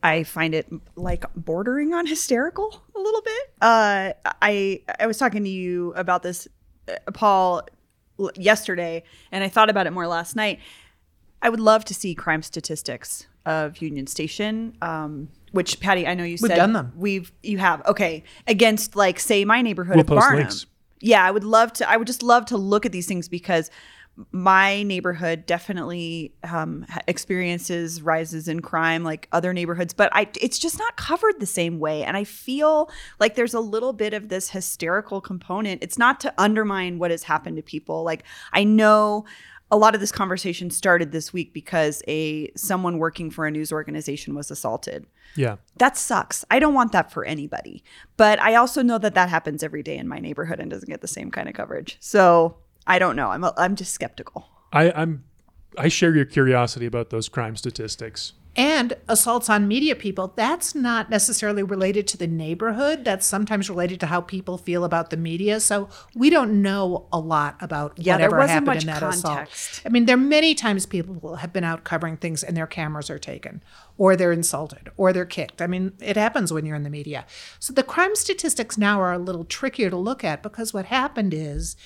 I 0.00 0.22
find 0.22 0.54
it 0.54 0.68
like 0.94 1.24
bordering 1.34 1.92
on 1.92 2.06
hysterical 2.06 2.84
a 2.94 3.00
little 3.00 3.22
bit. 3.22 3.42
Uh, 3.60 4.12
I 4.40 4.82
I 4.98 5.08
was 5.08 5.18
talking 5.18 5.42
to 5.42 5.50
you 5.50 5.92
about 5.94 6.22
this, 6.22 6.46
uh, 6.88 7.10
Paul, 7.12 7.68
l- 8.20 8.30
yesterday, 8.36 9.02
and 9.32 9.42
I 9.42 9.48
thought 9.48 9.68
about 9.68 9.88
it 9.88 9.90
more 9.90 10.06
last 10.06 10.36
night. 10.36 10.60
I 11.42 11.50
would 11.50 11.60
love 11.60 11.84
to 11.86 11.94
see 11.94 12.14
crime 12.14 12.42
statistics 12.42 13.26
of 13.46 13.78
Union 13.78 14.06
Station. 14.06 14.76
Um, 14.82 15.28
which 15.52 15.80
Patty, 15.80 16.06
I 16.06 16.14
know 16.14 16.24
you 16.24 16.38
We've 16.40 16.50
said 16.50 16.56
done 16.56 16.72
them. 16.72 16.92
We've 16.96 17.32
you 17.42 17.58
have 17.58 17.84
okay 17.86 18.22
against 18.46 18.94
like 18.94 19.18
say 19.18 19.44
my 19.44 19.62
neighborhood 19.62 19.96
We'll 19.96 20.02
of 20.02 20.06
post 20.06 20.20
Barnum. 20.20 20.38
links. 20.40 20.66
Yeah, 21.00 21.24
I 21.24 21.30
would 21.30 21.44
love 21.44 21.72
to. 21.74 21.90
I 21.90 21.96
would 21.96 22.06
just 22.06 22.22
love 22.22 22.44
to 22.46 22.56
look 22.56 22.86
at 22.86 22.92
these 22.92 23.06
things 23.06 23.28
because 23.28 23.70
my 24.32 24.82
neighborhood 24.82 25.46
definitely 25.46 26.34
um, 26.44 26.84
experiences 27.08 28.02
rises 28.02 28.48
in 28.48 28.60
crime 28.60 29.02
like 29.02 29.28
other 29.32 29.52
neighborhoods, 29.52 29.94
but 29.94 30.10
I 30.12 30.28
it's 30.40 30.58
just 30.58 30.78
not 30.78 30.96
covered 30.96 31.40
the 31.40 31.46
same 31.46 31.78
way. 31.78 32.04
And 32.04 32.16
I 32.16 32.24
feel 32.24 32.90
like 33.18 33.34
there's 33.34 33.54
a 33.54 33.60
little 33.60 33.92
bit 33.92 34.12
of 34.12 34.28
this 34.28 34.50
hysterical 34.50 35.20
component. 35.20 35.82
It's 35.82 35.98
not 35.98 36.20
to 36.20 36.34
undermine 36.36 36.98
what 36.98 37.10
has 37.10 37.22
happened 37.24 37.56
to 37.56 37.62
people. 37.62 38.04
Like 38.04 38.24
I 38.52 38.64
know 38.64 39.24
a 39.70 39.76
lot 39.76 39.94
of 39.94 40.00
this 40.00 40.12
conversation 40.12 40.70
started 40.70 41.12
this 41.12 41.32
week 41.32 41.52
because 41.52 42.02
a 42.08 42.50
someone 42.56 42.98
working 42.98 43.30
for 43.30 43.46
a 43.46 43.50
news 43.50 43.72
organization 43.72 44.34
was 44.34 44.50
assaulted 44.50 45.06
yeah. 45.34 45.56
that 45.76 45.96
sucks. 45.96 46.44
I 46.50 46.58
don't 46.58 46.74
want 46.74 46.92
that 46.92 47.12
for 47.12 47.24
anybody. 47.24 47.82
But 48.16 48.40
I 48.40 48.54
also 48.54 48.82
know 48.82 48.98
that 48.98 49.14
that 49.14 49.28
happens 49.28 49.62
every 49.62 49.82
day 49.82 49.96
in 49.96 50.08
my 50.08 50.18
neighborhood 50.18 50.60
and 50.60 50.70
doesn't 50.70 50.88
get 50.88 51.00
the 51.00 51.08
same 51.08 51.30
kind 51.30 51.48
of 51.48 51.54
coverage. 51.54 51.96
So 52.00 52.56
I 52.86 52.98
don't 52.98 53.16
know. 53.16 53.28
I'm 53.28 53.44
I'm 53.56 53.76
just 53.76 53.92
skeptical. 53.92 54.48
I, 54.72 54.90
I'm 54.92 55.24
I 55.78 55.88
share 55.88 56.14
your 56.14 56.24
curiosity 56.24 56.86
about 56.86 57.10
those 57.10 57.28
crime 57.28 57.56
statistics. 57.56 58.32
And 58.56 58.94
assaults 59.08 59.48
on 59.48 59.68
media 59.68 59.94
people, 59.94 60.32
that's 60.34 60.74
not 60.74 61.08
necessarily 61.08 61.62
related 61.62 62.08
to 62.08 62.16
the 62.16 62.26
neighborhood. 62.26 63.04
That's 63.04 63.24
sometimes 63.24 63.70
related 63.70 64.00
to 64.00 64.06
how 64.06 64.20
people 64.22 64.58
feel 64.58 64.82
about 64.82 65.10
the 65.10 65.16
media. 65.16 65.60
So 65.60 65.88
we 66.16 66.30
don't 66.30 66.60
know 66.60 67.06
a 67.12 67.20
lot 67.20 67.56
about 67.60 67.92
Yeah, 67.96 68.16
there 68.16 68.26
whatever 68.28 68.38
wasn't 68.38 68.50
happened 68.50 68.66
much 68.66 68.82
in 68.82 68.86
that 68.88 69.00
context. 69.00 69.70
assault. 69.70 69.86
I 69.86 69.88
mean, 69.90 70.06
there 70.06 70.14
are 70.14 70.20
many 70.20 70.56
times 70.56 70.84
people 70.84 71.36
have 71.36 71.52
been 71.52 71.62
out 71.62 71.84
covering 71.84 72.16
things 72.16 72.42
and 72.42 72.56
their 72.56 72.66
cameras 72.66 73.08
are 73.08 73.20
taken, 73.20 73.62
or 73.96 74.16
they're 74.16 74.32
insulted, 74.32 74.90
or 74.96 75.12
they're 75.12 75.24
kicked. 75.24 75.62
I 75.62 75.68
mean, 75.68 75.92
it 76.00 76.16
happens 76.16 76.52
when 76.52 76.66
you're 76.66 76.76
in 76.76 76.82
the 76.82 76.90
media. 76.90 77.26
So 77.60 77.72
the 77.72 77.84
crime 77.84 78.16
statistics 78.16 78.76
now 78.76 79.00
are 79.00 79.12
a 79.12 79.18
little 79.18 79.44
trickier 79.44 79.90
to 79.90 79.96
look 79.96 80.24
at 80.24 80.42
because 80.42 80.74
what 80.74 80.86
happened 80.86 81.32
is 81.32 81.76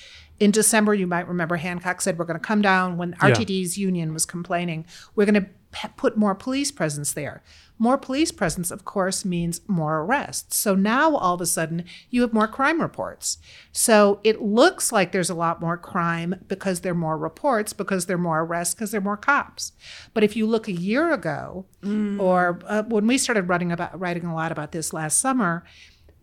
in 0.40 0.50
December, 0.50 0.94
you 0.94 1.06
might 1.06 1.28
remember 1.28 1.56
Hancock 1.56 2.00
said 2.00 2.18
we're 2.18 2.24
going 2.24 2.40
to 2.40 2.44
come 2.44 2.60
down 2.60 2.96
when 2.96 3.12
RTD's 3.14 3.78
union 3.78 4.12
was 4.12 4.26
complaining. 4.26 4.84
We're 5.14 5.26
going 5.26 5.34
to 5.34 5.42
p- 5.42 5.50
put 5.96 6.16
more 6.16 6.34
police 6.34 6.70
presence 6.70 7.12
there. 7.12 7.42
More 7.78 7.98
police 7.98 8.30
presence, 8.30 8.70
of 8.70 8.84
course, 8.84 9.24
means 9.24 9.60
more 9.66 10.00
arrests. 10.00 10.56
So 10.56 10.76
now 10.76 11.16
all 11.16 11.34
of 11.34 11.40
a 11.40 11.46
sudden 11.46 11.84
you 12.08 12.22
have 12.22 12.32
more 12.32 12.46
crime 12.46 12.80
reports. 12.80 13.38
So 13.72 14.20
it 14.22 14.40
looks 14.40 14.92
like 14.92 15.10
there's 15.10 15.30
a 15.30 15.34
lot 15.34 15.60
more 15.60 15.76
crime 15.76 16.36
because 16.46 16.80
there 16.80 16.92
are 16.92 16.96
more 16.96 17.18
reports, 17.18 17.72
because 17.72 18.06
there 18.06 18.16
are 18.16 18.18
more 18.18 18.42
arrests, 18.42 18.74
because 18.74 18.92
there 18.92 19.00
are 19.00 19.04
more 19.04 19.16
cops. 19.16 19.72
But 20.12 20.22
if 20.22 20.36
you 20.36 20.46
look 20.46 20.68
a 20.68 20.72
year 20.72 21.12
ago, 21.12 21.66
or 22.20 22.60
uh, 22.66 22.84
when 22.84 23.06
we 23.08 23.18
started 23.18 23.48
writing 23.48 23.72
about 23.72 23.98
writing 23.98 24.24
a 24.24 24.34
lot 24.34 24.52
about 24.52 24.70
this 24.70 24.92
last 24.92 25.18
summer, 25.18 25.64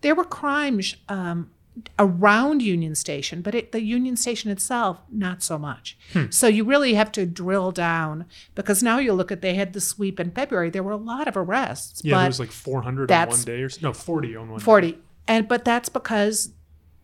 there 0.00 0.14
were 0.14 0.24
crimes 0.24 0.96
um, 1.08 1.50
around 1.98 2.60
Union 2.62 2.94
Station, 2.94 3.40
but 3.42 3.54
it, 3.54 3.72
the 3.72 3.80
Union 3.82 4.16
Station 4.16 4.50
itself, 4.50 5.00
not 5.10 5.42
so 5.42 5.58
much. 5.58 5.96
Hmm. 6.12 6.26
So 6.30 6.46
you 6.46 6.64
really 6.64 6.94
have 6.94 7.10
to 7.12 7.24
drill 7.26 7.72
down 7.72 8.26
because 8.54 8.82
now 8.82 8.98
you 8.98 9.12
look 9.14 9.32
at 9.32 9.40
they 9.40 9.54
had 9.54 9.72
the 9.72 9.80
sweep 9.80 10.20
in 10.20 10.30
February. 10.32 10.68
There 10.70 10.82
were 10.82 10.92
a 10.92 10.96
lot 10.96 11.28
of 11.28 11.36
arrests, 11.36 12.02
Yeah, 12.04 12.14
but 12.16 12.18
there 12.20 12.28
was 12.28 12.40
like 12.40 12.50
400 12.52 13.10
on 13.10 13.28
one 13.28 13.40
day 13.42 13.62
or 13.62 13.66
s- 13.66 13.80
no 13.80 13.92
40 13.92 14.36
on 14.36 14.50
one. 14.50 14.58
day. 14.58 14.64
40 14.64 14.98
and 15.28 15.48
but 15.48 15.64
that's 15.64 15.88
because 15.88 16.52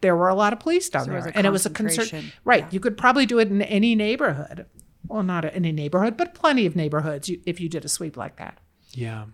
there 0.01 0.15
were 0.17 0.29
a 0.29 0.35
lot 0.35 0.53
of 0.53 0.61
police 0.61 0.89
down 0.91 1.05
So 1.05 1.11
there 1.13 1.23
was 1.23 1.33
and 1.35 1.47
it 1.47 1.51
was 1.51 1.65
a 1.67 1.71
concern 1.71 1.97
concentration. 2.05 2.33
right 2.45 2.71
you 2.73 2.81
could 2.81 2.97
probably 2.99 3.27
do 3.27 3.39
it 3.39 3.49
in 3.49 3.63
any 3.63 3.95
neighborhood 3.95 4.67
well 5.07 5.23
not 5.23 5.45
any 5.45 5.73
neighborhood 5.73 6.17
but 6.17 6.35
plenty 6.35 6.67
of 6.67 6.75
neighborhoods 6.77 7.29
you, 7.29 7.41
if 7.47 7.61
you 7.61 7.69
did 7.69 7.85
a 7.85 7.89
sweep 7.89 8.17
like 8.17 8.37
that 8.37 8.59
Yeah. 8.93 9.27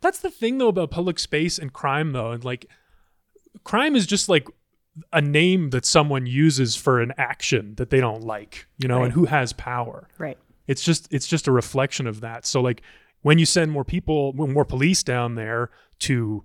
That's 0.00 0.18
the 0.20 0.30
thing 0.30 0.58
though 0.58 0.68
about 0.68 0.90
public 0.90 1.18
space 1.18 1.58
and 1.58 1.72
crime 1.72 2.12
though. 2.12 2.30
And 2.32 2.44
like 2.44 2.66
crime 3.64 3.96
is 3.96 4.06
just 4.06 4.28
like 4.28 4.48
a 5.12 5.20
name 5.20 5.70
that 5.70 5.84
someone 5.84 6.26
uses 6.26 6.76
for 6.76 7.00
an 7.00 7.12
action 7.16 7.74
that 7.76 7.90
they 7.90 8.00
don't 8.00 8.22
like, 8.22 8.66
you 8.78 8.88
know, 8.88 9.02
and 9.02 9.12
who 9.12 9.26
has 9.26 9.52
power. 9.52 10.08
Right. 10.18 10.38
It's 10.66 10.82
just 10.82 11.12
it's 11.12 11.26
just 11.26 11.46
a 11.46 11.52
reflection 11.52 12.06
of 12.06 12.20
that. 12.20 12.46
So 12.46 12.60
like 12.60 12.82
when 13.22 13.38
you 13.38 13.46
send 13.46 13.70
more 13.70 13.84
people, 13.84 14.32
more 14.34 14.64
police 14.64 15.02
down 15.02 15.34
there 15.34 15.70
to 16.00 16.44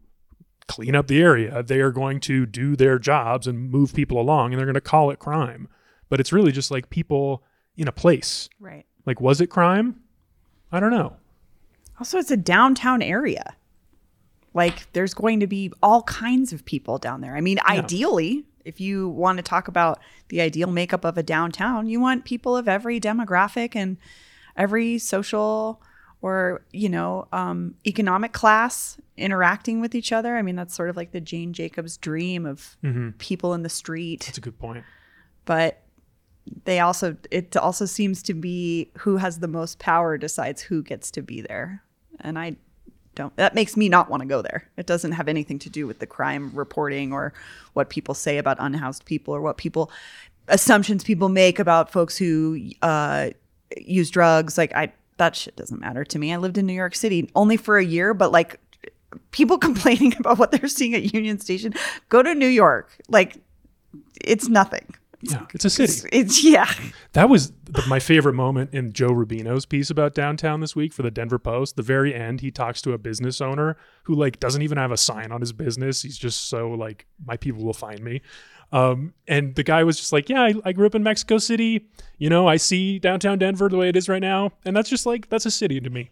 clean 0.68 0.96
up 0.96 1.08
the 1.08 1.22
area, 1.22 1.62
they 1.64 1.82
are 1.82 1.92
going 1.92 2.20
to 2.22 2.46
do 2.46 2.76
their 2.76 2.98
jobs 3.00 3.48
and 3.48 3.70
move 3.70 3.94
people 3.94 4.20
along 4.20 4.52
and 4.52 4.60
they're 4.60 4.66
going 4.66 4.74
to 4.76 4.82
call 4.82 5.12
it 5.12 5.20
crime. 5.20 5.68
But 6.10 6.20
it's 6.20 6.32
really 6.32 6.52
just 6.52 6.72
like 6.72 6.90
people 6.90 7.44
in 7.76 7.88
a 7.88 7.92
place. 7.92 8.50
Right. 8.60 8.86
Like 9.06 9.20
was 9.20 9.42
it 9.42 9.48
crime? 9.48 10.00
I 10.72 10.80
don't 10.80 10.92
know. 10.92 11.18
Also, 12.00 12.18
it's 12.18 12.32
a 12.32 12.38
downtown 12.38 13.02
area. 13.02 13.56
Like, 14.54 14.92
there's 14.94 15.14
going 15.14 15.40
to 15.40 15.48
be 15.48 15.72
all 15.82 16.04
kinds 16.04 16.54
of 16.54 16.64
people 16.66 16.98
down 16.98 17.22
there. 17.22 17.36
I 17.36 17.42
mean, 17.42 17.58
ideally, 17.68 18.46
if 18.66 18.80
you 18.80 19.10
want 19.10 19.38
to 19.38 19.44
talk 19.44 19.68
about 19.68 20.00
the 20.30 20.42
ideal 20.42 20.70
makeup 20.70 21.04
of 21.06 21.18
a 21.18 21.24
downtown, 21.24 21.88
you 21.88 22.00
want 22.00 22.24
people 22.26 22.56
of 22.56 22.68
every 22.68 23.00
demographic 23.00 23.76
and 23.76 23.98
every 24.56 24.98
social 25.00 25.82
or, 26.22 26.64
you 26.72 26.88
know, 26.88 27.28
um, 27.34 27.76
economic 27.86 28.32
class 28.32 28.98
interacting 29.18 29.82
with 29.82 29.94
each 29.94 30.12
other. 30.14 30.38
I 30.38 30.42
mean, 30.42 30.56
that's 30.56 30.74
sort 30.74 30.90
of 30.90 30.96
like 30.96 31.12
the 31.12 31.20
Jane 31.20 31.52
Jacobs 31.52 31.98
dream 31.98 32.46
of 32.46 32.78
people 33.18 33.54
in 33.54 33.64
the 33.64 33.70
street 33.70 34.24
That's 34.26 34.38
a 34.38 34.42
good 34.42 34.58
point. 34.60 34.86
but 35.46 35.80
they 36.66 36.80
also 36.82 37.16
it 37.32 37.56
also 37.56 37.86
seems 37.86 38.22
to 38.24 38.34
be 38.34 38.92
who 39.00 39.16
has 39.18 39.40
the 39.40 39.48
most 39.48 39.80
power 39.80 40.18
decides 40.18 40.62
who 40.62 40.84
gets 40.84 41.10
to 41.12 41.22
be 41.22 41.40
there 41.42 41.82
and 42.20 42.38
i 42.38 42.54
don't 43.16 43.36
that 43.38 43.56
makes 43.56 43.78
me 43.78 43.90
not 43.90 44.10
want 44.10 44.22
to 44.22 44.28
go 44.28 44.42
there. 44.42 44.70
It 44.78 44.86
doesn't 44.86 45.14
have 45.14 45.28
anything 45.28 45.60
to 45.60 45.70
do 45.70 45.88
with 45.88 46.00
the 46.00 46.08
crime 46.08 46.52
reporting 46.54 47.14
or 47.14 47.34
what 47.74 47.90
people 47.90 48.14
say 48.14 48.38
about 48.38 48.58
unhoused 48.60 49.06
people 49.06 49.34
or 49.34 49.42
what 49.42 49.58
people 49.58 49.92
assumptions 50.48 51.04
people 51.04 51.30
make 51.30 51.60
about 51.60 51.92
folks 51.92 52.18
who 52.18 52.60
uh, 52.82 53.30
use 53.78 54.10
drugs. 54.10 54.58
Like 54.58 54.76
i 54.76 54.92
that 55.18 55.36
shit 55.36 55.56
doesn't 55.56 55.80
matter 55.80 56.04
to 56.04 56.20
me. 56.20 56.34
I 56.34 56.38
lived 56.38 56.58
in 56.58 56.66
new 56.66 56.74
york 56.74 56.96
city 56.96 57.30
only 57.36 57.58
for 57.58 57.78
a 57.78 57.86
year 57.86 58.14
but 58.14 58.32
like 58.32 58.60
people 59.32 59.58
complaining 59.70 60.16
about 60.18 60.40
what 60.40 60.52
they're 60.52 60.68
seeing 60.68 60.96
at 60.96 61.14
union 61.14 61.40
station 61.40 61.74
go 62.10 62.24
to 62.24 62.34
new 62.34 62.48
york. 62.48 62.98
Like 63.10 63.38
it's 64.22 64.48
nothing 64.48 64.96
Yeah, 65.24 65.46
it's 65.54 65.64
a 65.64 65.70
city. 65.70 66.10
it's, 66.12 66.44
yeah. 66.44 66.72
That 67.14 67.30
was 67.30 67.54
the, 67.64 67.84
my 67.88 68.00
favorite 68.00 68.34
moment 68.34 68.74
in 68.74 68.92
Joe 68.92 69.10
Rubino's 69.10 69.66
piece 69.66 69.90
about 69.90 70.14
downtown 70.14 70.60
this 70.60 70.76
week 70.76 70.92
for 70.92 71.02
the 71.02 71.12
Denver 71.12 71.40
Post. 71.40 71.78
The 71.78 71.82
very 71.82 72.14
end, 72.14 72.42
he 72.42 72.52
talks 72.52 72.82
to 72.82 72.92
a 72.92 72.98
business 72.98 73.40
owner 73.40 73.78
who 74.04 74.16
like 74.16 74.40
doesn't 74.40 74.62
even 74.62 74.78
have 74.78 74.92
a 74.92 74.98
sign 74.98 75.32
on 75.32 75.40
his 75.40 75.54
business. 75.54 76.02
He's 76.02 76.18
just 76.18 76.50
so 76.50 76.72
like, 76.72 77.08
my 77.26 77.38
people 77.38 77.64
will 77.64 77.74
find 77.74 78.02
me. 78.02 78.22
Um, 78.74 79.14
and 79.28 79.56
the 79.56 79.64
guy 79.64 79.84
was 79.84 79.98
just 79.98 80.12
like, 80.12 80.30
yeah, 80.30 80.42
I, 80.42 80.54
I 80.66 80.74
grew 80.74 80.88
up 80.88 80.96
in 80.96 81.04
Mexico 81.04 81.38
City. 81.38 81.88
You 82.18 82.30
know, 82.30 82.48
I 82.48 82.58
see 82.58 83.00
downtown 83.00 83.38
Denver 83.38 83.70
the 83.70 83.78
way 83.78 83.88
it 83.88 83.96
is 83.96 84.10
right 84.10 84.22
now, 84.22 84.52
and 84.66 84.76
that's 84.76 84.90
just 84.90 85.06
like 85.06 85.30
that's 85.30 85.46
a 85.46 85.52
city 85.52 85.80
to 85.80 85.90
me. 85.92 86.10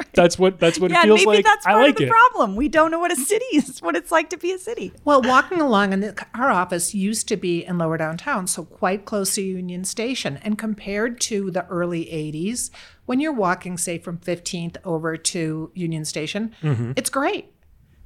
That's 0.14 0.38
what 0.38 0.58
that's 0.58 0.78
what 0.78 0.90
Yeah, 0.90 1.00
it 1.00 1.04
feels 1.04 1.20
maybe 1.20 1.36
like. 1.36 1.44
that's 1.44 1.66
I 1.66 1.74
like 1.74 1.90
of 1.90 1.96
the 1.96 2.04
it. 2.04 2.10
problem. 2.10 2.56
We 2.56 2.68
don't 2.68 2.90
know 2.90 2.98
what 2.98 3.12
a 3.12 3.16
city 3.16 3.44
is, 3.52 3.80
what 3.82 3.94
it's 3.96 4.10
like 4.10 4.30
to 4.30 4.36
be 4.36 4.52
a 4.52 4.58
city. 4.58 4.92
Well, 5.04 5.20
walking 5.22 5.60
along, 5.60 5.92
and 5.92 6.18
our 6.34 6.50
office 6.50 6.94
used 6.94 7.28
to 7.28 7.36
be 7.36 7.64
in 7.64 7.78
lower 7.78 7.98
downtown, 7.98 8.46
so 8.46 8.64
quite 8.64 9.04
close 9.04 9.34
to 9.34 9.42
Union 9.42 9.84
Station. 9.84 10.38
And 10.42 10.56
compared 10.56 11.20
to 11.22 11.50
the 11.50 11.66
early 11.66 12.06
80s, 12.06 12.70
when 13.04 13.20
you're 13.20 13.32
walking, 13.32 13.76
say, 13.76 13.98
from 13.98 14.18
15th 14.18 14.76
over 14.84 15.16
to 15.16 15.70
Union 15.74 16.04
Station, 16.04 16.54
mm-hmm. 16.62 16.92
it's 16.96 17.10
great. 17.10 17.52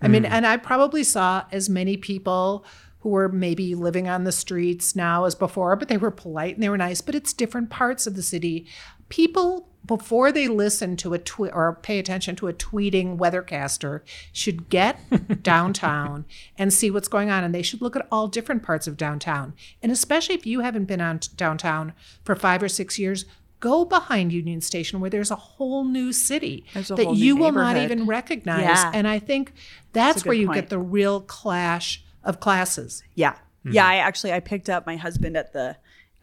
I 0.03 0.09
mean, 0.09 0.25
mm. 0.25 0.31
and 0.31 0.47
I 0.47 0.57
probably 0.59 1.05
saw 1.05 1.45
as 1.53 1.69
many 1.71 1.97
people 1.97 2.65
who 2.67 2.87
who 3.07 3.13
were 3.13 3.29
maybe 3.29 3.77
living 3.77 4.09
on 4.09 4.25
the 4.25 4.33
streets 4.33 4.97
now 4.97 5.27
as 5.27 5.37
before, 5.37 5.77
but 5.77 5.87
they 5.87 5.97
were 5.97 6.11
polite 6.11 6.55
and 6.55 6.63
they 6.63 6.69
were 6.69 6.77
nice. 6.77 7.01
But 7.01 7.15
it's 7.15 7.33
different 7.33 7.71
parts 7.71 8.05
of 8.05 8.17
the 8.17 8.23
city. 8.23 8.67
People 9.09 9.69
before 9.87 10.33
they 10.33 10.49
listen 10.49 10.97
to 10.97 11.15
a 11.15 11.19
tweet 11.19 11.53
or 11.55 11.79
pay 11.83 11.99
attention 11.99 12.35
to 12.37 12.49
a 12.49 12.53
tweeting 12.53 13.17
weathercaster 13.19 14.01
should 14.33 14.69
get 14.69 14.99
downtown 15.43 16.25
and 16.59 16.73
see 16.73 16.91
what's 16.91 17.09
going 17.09 17.31
on 17.31 17.45
and 17.45 17.55
they 17.55 17.63
should 17.63 17.81
look 17.81 17.97
at 17.97 18.07
all 18.11 18.29
different 18.29 18.63
parts 18.63 18.87
of 18.87 18.97
downtown 18.97 19.55
and 19.83 19.93
especially 19.93 20.35
if 20.35 20.47
you 20.47 20.61
haven't 20.61 20.87
been 20.87 21.01
on 21.01 21.21
downtown 21.37 21.93
for 22.25 22.35
five 22.35 22.63
or 22.63 22.69
six 22.69 22.99
years 22.99 23.25
go 23.61 23.85
behind 23.85 24.33
union 24.33 24.61
station 24.61 25.01
where 25.01 25.11
there's 25.11 25.31
a 25.31 25.37
whole 25.37 25.85
new 25.85 26.13
city 26.13 26.65
that 26.75 27.15
you 27.15 27.37
will 27.37 27.53
not 27.53 27.77
even 27.77 28.07
recognize 28.07 28.63
Yeah. 28.63 28.91
and 28.95 29.07
i 29.09 29.19
think 29.19 29.53
that's, 29.93 30.23
a 30.25 30.29
where 30.29 30.37
you 30.37 30.47
point. 30.47 30.57
get 30.63 30.69
the 30.69 30.79
real 30.79 31.21
clash 31.21 32.03
of 32.25 32.41
classes 32.41 33.03
Yeah. 33.15 33.33
Mm-hmm. 33.65 33.75
Yeah, 33.75 33.87
I 33.89 33.97
actually 33.97 34.33
I 34.33 34.39
picked 34.39 34.71
up 34.71 34.87
my 34.87 34.95
husband 34.97 35.37
at 35.37 35.53
the 35.53 35.77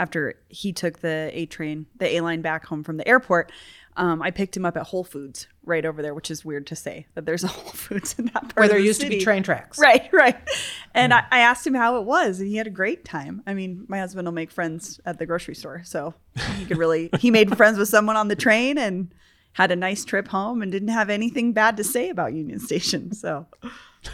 after 0.03 0.35
he 0.49 0.73
took 0.73 0.99
the 0.99 1.29
A 1.31 1.45
train, 1.45 1.85
the 1.97 2.17
A 2.17 2.19
line 2.19 2.41
back 2.41 2.65
home 2.65 2.83
from 2.83 2.97
the 2.97 3.07
airport. 3.07 3.53
Um, 3.95 4.21
I 4.21 4.31
picked 4.31 4.57
him 4.57 4.65
up 4.65 4.75
at 4.75 4.83
Whole 4.83 5.05
Foods 5.05 5.47
right 5.63 5.85
over 5.85 6.01
there, 6.01 6.13
which 6.13 6.29
is 6.29 6.43
weird 6.43 6.67
to 6.67 6.75
say 6.75 7.07
that 7.13 7.25
there's 7.25 7.45
a 7.45 7.47
Whole 7.55 7.71
Foods 7.71 8.13
in 8.17 8.25
that 8.25 8.33
part 8.33 8.57
where 8.57 8.67
there 8.67 8.79
the 8.79 8.83
used 8.83 8.99
to 8.99 9.07
be 9.07 9.21
train 9.21 9.43
tracks 9.43 9.79
Right, 9.79 10.11
right. 10.11 10.35
And 10.93 11.13
I, 11.13 11.23
I 11.31 11.39
asked 11.39 11.65
him 11.65 11.73
how 11.73 11.95
it 11.97 12.03
was, 12.03 12.41
and 12.41 12.49
he 12.49 12.57
had 12.57 12.67
a 12.67 12.71
great 12.71 13.05
time. 13.05 13.41
I 13.47 13.53
mean, 13.53 13.85
my 13.87 13.99
husband 13.99 14.27
will 14.27 14.33
make 14.33 14.51
friends 14.51 14.99
at 15.05 15.19
the 15.19 15.25
grocery 15.25 15.55
store, 15.55 15.83
so 15.85 16.13
he 16.57 16.65
could 16.65 16.77
really 16.77 17.09
he 17.19 17.31
made 17.31 17.55
friends 17.57 17.77
with 17.77 17.87
someone 17.87 18.17
on 18.17 18.27
the 18.27 18.35
train 18.35 18.77
and 18.77 19.13
had 19.53 19.71
a 19.71 19.75
nice 19.75 20.03
trip 20.03 20.27
home 20.27 20.61
and 20.61 20.69
didn't 20.71 20.89
have 20.89 21.09
anything 21.09 21.53
bad 21.53 21.77
to 21.77 21.83
say 21.83 22.09
about 22.09 22.33
Union 22.33 22.59
Station. 22.59 23.13
So 23.13 23.47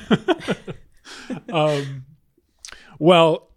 Um, 1.52 2.06
well, 3.00 3.49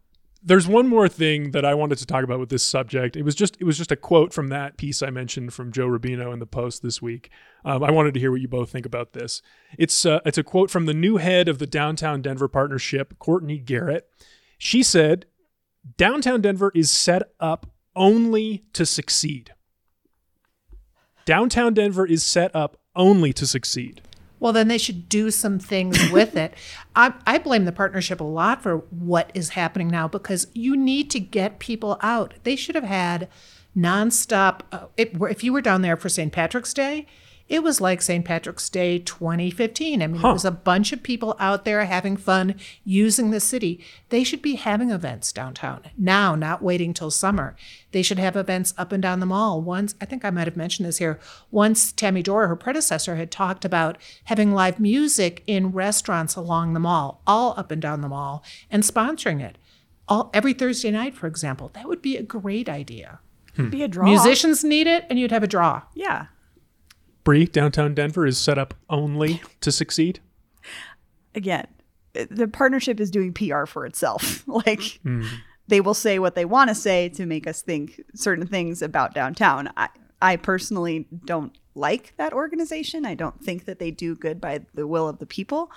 there's 0.44 0.66
one 0.66 0.88
more 0.88 1.08
thing 1.08 1.52
that 1.52 1.64
I 1.64 1.74
wanted 1.74 1.98
to 1.98 2.06
talk 2.06 2.24
about 2.24 2.40
with 2.40 2.48
this 2.48 2.62
subject. 2.62 3.16
It 3.16 3.22
was 3.22 3.34
just 3.34 3.56
it 3.60 3.64
was 3.64 3.78
just 3.78 3.92
a 3.92 3.96
quote 3.96 4.32
from 4.32 4.48
that 4.48 4.76
piece 4.76 5.02
I 5.02 5.10
mentioned 5.10 5.54
from 5.54 5.70
Joe 5.70 5.86
Rubino 5.86 6.32
in 6.32 6.40
the 6.40 6.46
Post 6.46 6.82
this 6.82 7.00
week. 7.00 7.30
Um, 7.64 7.84
I 7.84 7.90
wanted 7.90 8.14
to 8.14 8.20
hear 8.20 8.32
what 8.32 8.40
you 8.40 8.48
both 8.48 8.70
think 8.70 8.84
about 8.84 9.12
this. 9.12 9.40
It's 9.78 10.04
uh, 10.04 10.20
it's 10.24 10.38
a 10.38 10.42
quote 10.42 10.70
from 10.70 10.86
the 10.86 10.94
new 10.94 11.18
head 11.18 11.48
of 11.48 11.58
the 11.58 11.66
Downtown 11.66 12.22
Denver 12.22 12.48
Partnership, 12.48 13.18
Kourtny 13.18 13.64
Garrett. 13.64 14.08
She 14.58 14.82
said, 14.82 15.26
"Downtown 15.96 16.40
Denver 16.40 16.72
is 16.74 16.90
set 16.90 17.22
up 17.38 17.66
only 17.94 18.64
to 18.72 18.84
succeed. 18.84 19.52
Downtown 21.24 21.74
Denver 21.74 22.06
is 22.06 22.24
set 22.24 22.54
up 22.54 22.78
only 22.96 23.32
to 23.32 23.46
succeed." 23.46 24.02
Well, 24.42 24.52
then 24.52 24.66
they 24.66 24.76
should 24.76 25.08
do 25.08 25.30
some 25.30 25.60
things 25.60 26.10
with 26.10 26.34
it. 26.34 26.54
I, 26.96 27.14
I 27.24 27.38
blame 27.38 27.64
the 27.64 27.70
partnership 27.70 28.20
a 28.20 28.24
lot 28.24 28.60
for 28.60 28.78
what 28.90 29.30
is 29.34 29.50
happening 29.50 29.86
now 29.86 30.08
because 30.08 30.48
you 30.52 30.76
need 30.76 31.12
to 31.12 31.20
get 31.20 31.60
people 31.60 31.96
out. 32.02 32.34
They 32.42 32.56
should 32.56 32.74
have 32.74 32.82
had 32.82 33.28
nonstop. 33.76 34.62
Uh, 34.72 34.86
it, 34.96 35.12
if 35.30 35.44
you 35.44 35.52
were 35.52 35.60
down 35.60 35.82
there 35.82 35.96
for 35.96 36.08
St. 36.08 36.32
Patrick's 36.32 36.74
Day, 36.74 37.06
it 37.52 37.62
was 37.62 37.82
like 37.82 38.00
St. 38.00 38.24
Patrick's 38.24 38.70
Day 38.70 38.98
2015. 38.98 40.00
I 40.00 40.06
mean, 40.06 40.24
it 40.24 40.32
was 40.32 40.46
a 40.46 40.50
bunch 40.50 40.90
of 40.90 41.02
people 41.02 41.36
out 41.38 41.66
there 41.66 41.84
having 41.84 42.16
fun 42.16 42.54
using 42.82 43.30
the 43.30 43.40
city. 43.40 43.78
They 44.08 44.24
should 44.24 44.40
be 44.40 44.54
having 44.54 44.90
events 44.90 45.30
downtown 45.34 45.82
now, 45.98 46.34
not 46.34 46.62
waiting 46.62 46.94
till 46.94 47.10
summer. 47.10 47.54
They 47.90 48.00
should 48.00 48.18
have 48.18 48.36
events 48.36 48.72
up 48.78 48.90
and 48.90 49.02
down 49.02 49.20
the 49.20 49.26
mall. 49.26 49.60
Once, 49.60 49.94
I 50.00 50.06
think 50.06 50.24
I 50.24 50.30
might 50.30 50.46
have 50.46 50.56
mentioned 50.56 50.88
this 50.88 50.96
here. 50.96 51.20
Once 51.50 51.92
Tami 51.92 52.22
Door, 52.22 52.48
her 52.48 52.56
predecessor, 52.56 53.16
had 53.16 53.30
talked 53.30 53.66
about 53.66 53.98
having 54.24 54.54
live 54.54 54.80
music 54.80 55.42
in 55.46 55.72
restaurants 55.72 56.34
along 56.36 56.72
the 56.72 56.80
mall, 56.80 57.20
all 57.26 57.52
up 57.58 57.70
and 57.70 57.82
down 57.82 58.00
the 58.00 58.08
mall, 58.08 58.42
and 58.70 58.82
sponsoring 58.82 59.42
it. 59.42 59.58
All 60.08 60.30
every 60.32 60.54
Thursday 60.54 60.90
night, 60.90 61.14
for 61.14 61.26
example. 61.26 61.70
That 61.74 61.86
would 61.86 62.00
be 62.00 62.16
a 62.16 62.22
great 62.22 62.70
idea. 62.70 63.20
be 63.68 63.82
a 63.82 63.88
draw. 63.88 64.06
Musicians 64.06 64.64
need 64.64 64.86
it, 64.86 65.04
and 65.10 65.18
you'd 65.18 65.32
have 65.32 65.42
a 65.42 65.46
draw. 65.46 65.82
Yeah. 65.94 66.28
Bree, 67.24 67.46
downtown 67.46 67.94
Denver 67.94 68.26
is 68.26 68.38
set 68.38 68.58
up 68.58 68.74
only 68.90 69.42
to 69.60 69.70
succeed. 69.70 70.20
again, 71.34 71.66
the 72.12 72.48
partnership 72.48 73.00
is 73.00 73.10
doing 73.10 73.32
PR 73.32 73.64
for 73.64 73.86
itself. 73.86 74.44
like 74.66 75.00
they 75.68 75.80
will 75.80 75.94
say 75.94 76.18
what 76.18 76.34
they 76.34 76.44
want 76.44 76.68
to 76.68 76.74
say 76.74 77.08
to 77.10 77.26
make 77.26 77.46
us 77.46 77.62
think 77.62 78.02
certain 78.14 78.46
things 78.46 78.82
about 78.82 79.14
downtown. 79.14 79.70
I, 79.76 79.88
I 80.20 80.36
personally 80.36 81.06
don't 81.24 81.56
like 81.74 82.14
that 82.16 82.32
organization. 82.32 83.06
I 83.06 83.14
don't 83.14 83.42
think 83.42 83.64
that 83.64 83.78
they 83.78 83.90
do 83.90 84.14
good 84.14 84.40
by 84.40 84.60
the 84.74 84.86
will 84.86 85.08
of 85.08 85.18
the 85.18 85.26
people. 85.26 85.70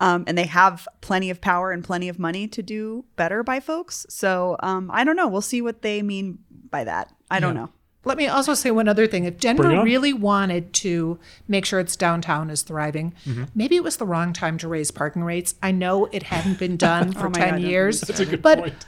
Um, 0.00 0.24
and 0.26 0.36
they 0.36 0.46
have 0.46 0.88
plenty 1.00 1.30
of 1.30 1.40
power 1.40 1.70
and 1.70 1.84
plenty 1.84 2.08
of 2.08 2.18
money 2.18 2.48
to 2.48 2.62
do 2.62 3.04
better 3.14 3.42
by 3.42 3.60
folks. 3.60 4.04
So 4.08 4.56
um, 4.60 4.90
I 4.92 5.04
don't 5.04 5.14
know. 5.16 5.28
We'll 5.28 5.40
see 5.42 5.62
what 5.62 5.82
they 5.82 6.02
mean 6.02 6.38
by 6.70 6.84
that. 6.84 7.14
I 7.30 7.38
don't 7.38 7.54
know. 7.54 7.70
Let 8.06 8.16
me 8.16 8.26
also 8.28 8.54
say 8.54 8.70
one 8.70 8.88
other 8.88 9.06
thing. 9.06 9.24
If 9.24 9.38
Denver 9.38 9.64
Bring 9.64 9.76
it 9.76 9.80
on. 9.80 9.84
really 9.84 10.12
wanted 10.12 10.72
to 10.74 11.18
make 11.48 11.64
sure 11.66 11.80
its 11.80 11.96
downtown 11.96 12.48
is 12.50 12.62
thriving, 12.62 13.12
Mm-hmm. 13.26 13.44
maybe 13.54 13.76
it 13.76 13.82
was 13.84 13.96
the 13.98 14.06
wrong 14.06 14.32
time 14.32 14.56
to 14.58 14.68
raise 14.68 14.90
parking 14.90 15.24
rates. 15.24 15.56
I 15.62 15.72
know 15.72 16.06
it 16.06 16.22
hadn't 16.24 16.58
been 16.58 16.76
done 16.76 17.12
for 17.20 17.26
Oh 17.26 17.30
10 17.30 17.50
God, 17.50 17.60
years. 17.62 18.00
That's 18.00 18.20
a 18.20 18.26
good 18.26 18.40
but 18.42 18.58
point. 18.60 18.86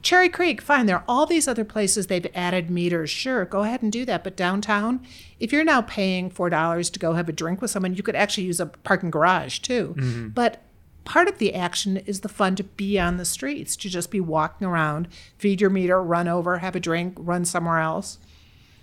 Cherry 0.00 0.28
Creek, 0.28 0.62
fine. 0.62 0.86
There 0.86 0.96
are 0.96 1.04
all 1.08 1.26
these 1.26 1.48
other 1.48 1.64
places 1.64 2.06
they've 2.06 2.26
added 2.34 2.70
meters. 2.70 3.10
Sure, 3.10 3.44
go 3.44 3.62
ahead 3.64 3.82
and 3.82 3.90
do 3.92 4.04
that. 4.04 4.22
But 4.24 4.36
downtown, 4.36 5.04
if 5.40 5.52
you're 5.52 5.64
now 5.64 5.82
paying 5.82 6.30
$4 6.30 6.92
to 6.92 6.98
go 6.98 7.12
have 7.14 7.28
a 7.28 7.32
drink 7.32 7.60
with 7.60 7.70
someone, 7.72 7.94
you 7.94 8.02
could 8.02 8.14
actually 8.16 8.44
use 8.44 8.60
a 8.60 8.66
parking 8.66 9.10
garage 9.10 9.58
too. 9.58 9.94
Mm-hmm. 9.98 10.28
But 10.28 10.62
part 11.04 11.28
of 11.28 11.38
the 11.38 11.54
action 11.54 11.96
is 11.98 12.20
the 12.20 12.28
fun 12.28 12.54
to 12.56 12.64
be 12.64 12.98
on 12.98 13.16
the 13.16 13.24
streets, 13.24 13.74
to 13.76 13.88
just 13.88 14.10
be 14.10 14.20
walking 14.20 14.66
around, 14.66 15.08
feed 15.38 15.60
your 15.60 15.70
meter, 15.70 16.00
run 16.02 16.28
over, 16.28 16.58
have 16.58 16.76
a 16.76 16.80
drink, 16.80 17.14
run 17.18 17.44
somewhere 17.44 17.78
else 17.80 18.18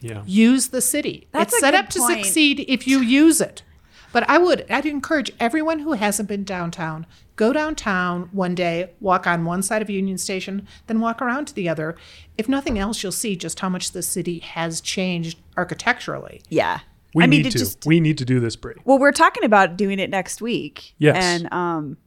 Yeah. 0.03 0.21
use 0.25 0.67
the 0.67 0.81
city. 0.81 1.27
That's 1.31 1.53
it's 1.53 1.57
a 1.57 1.65
set 1.65 1.71
good 1.71 1.79
up 1.85 1.89
to 1.89 1.99
point. 1.99 2.25
succeed 2.25 2.65
if 2.67 2.87
you 2.87 2.99
use 2.99 3.41
it. 3.41 3.63
But 4.11 4.29
I 4.29 4.37
would 4.37 4.69
I'd 4.69 4.85
encourage 4.85 5.31
everyone 5.39 5.79
who 5.79 5.93
hasn't 5.93 6.29
been 6.29 6.43
downtown, 6.43 7.07
go 7.35 7.51
downtown 7.51 8.29
one 8.31 8.53
day, 8.53 8.91
walk 8.99 9.25
on 9.25 9.43
one 9.45 9.63
side 9.63 9.81
of 9.81 9.89
Union 9.89 10.19
Station, 10.19 10.67
then 10.85 10.99
walk 10.99 11.19
around 11.19 11.45
to 11.47 11.55
the 11.55 11.67
other. 11.67 11.95
If 12.37 12.47
nothing 12.47 12.77
else, 12.77 13.01
you'll 13.01 13.11
see 13.11 13.35
just 13.35 13.59
how 13.61 13.69
much 13.69 13.91
the 13.91 14.03
city 14.03 14.37
has 14.39 14.81
changed 14.81 15.39
architecturally. 15.57 16.41
Yeah. 16.49 16.81
We 17.15 17.23
I 17.23 17.27
need 17.27 17.45
it 17.45 17.51
to. 17.51 17.59
just 17.59 17.85
we 17.85 17.99
need 17.99 18.17
to 18.19 18.25
do 18.25 18.39
this, 18.39 18.55
Bree. 18.55 18.75
well, 18.85 18.99
we're 18.99 19.11
talking 19.11 19.43
about 19.43 19.77
doing 19.77 19.99
it 19.99 20.09
next 20.09 20.41
week. 20.41 20.93
Yes. 20.97 21.15
And 21.19 21.51
um, 21.53 21.97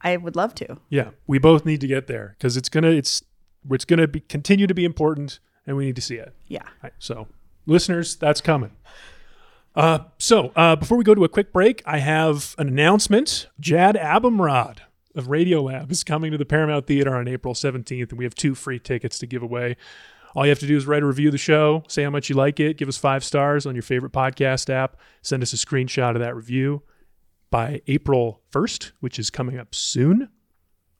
I 0.00 0.16
would 0.16 0.36
love 0.36 0.54
to. 0.56 0.78
Yeah, 0.88 1.10
we 1.26 1.38
both 1.38 1.64
need 1.64 1.80
to 1.80 1.86
get 1.86 2.06
there 2.06 2.34
because 2.38 2.56
it's 2.56 2.68
gonna 2.68 2.90
it's 2.90 3.22
it's 3.70 3.84
gonna 3.84 4.06
be 4.08 4.20
continue 4.20 4.66
to 4.66 4.74
be 4.74 4.84
important, 4.84 5.38
and 5.66 5.76
we 5.76 5.84
need 5.84 5.96
to 5.96 6.02
see 6.02 6.14
it. 6.16 6.32
Yeah. 6.48 6.62
Right, 6.82 6.92
so, 6.98 7.26
listeners, 7.66 8.16
that's 8.16 8.40
coming. 8.40 8.72
Uh, 9.74 10.00
so 10.18 10.52
uh, 10.54 10.76
before 10.76 10.98
we 10.98 11.04
go 11.04 11.14
to 11.14 11.24
a 11.24 11.28
quick 11.28 11.52
break, 11.52 11.82
I 11.86 11.98
have 11.98 12.54
an 12.58 12.68
announcement. 12.68 13.48
Jad 13.58 13.96
Abumrad 13.96 14.78
of 15.14 15.26
Radiolab 15.26 15.90
is 15.90 16.04
coming 16.04 16.32
to 16.32 16.38
the 16.38 16.44
Paramount 16.44 16.86
Theater 16.86 17.14
on 17.16 17.28
April 17.28 17.54
17th, 17.54 18.10
and 18.10 18.18
we 18.18 18.24
have 18.24 18.34
two 18.34 18.54
free 18.54 18.78
tickets 18.78 19.18
to 19.18 19.26
give 19.26 19.42
away. 19.42 19.76
All 20.34 20.46
you 20.46 20.50
have 20.50 20.58
to 20.60 20.66
do 20.66 20.76
is 20.76 20.86
write 20.86 21.02
a 21.02 21.06
review 21.06 21.28
of 21.28 21.32
the 21.32 21.38
show, 21.38 21.84
say 21.88 22.04
how 22.04 22.10
much 22.10 22.30
you 22.30 22.36
like 22.36 22.58
it, 22.58 22.78
give 22.78 22.88
us 22.88 22.96
five 22.96 23.22
stars 23.22 23.66
on 23.66 23.74
your 23.74 23.82
favorite 23.82 24.12
podcast 24.12 24.70
app, 24.70 24.96
send 25.20 25.42
us 25.42 25.52
a 25.52 25.56
screenshot 25.56 26.14
of 26.14 26.20
that 26.20 26.34
review 26.34 26.82
by 27.50 27.82
April 27.86 28.40
1st, 28.50 28.92
which 29.00 29.18
is 29.18 29.28
coming 29.28 29.58
up 29.58 29.74
soon. 29.74 30.30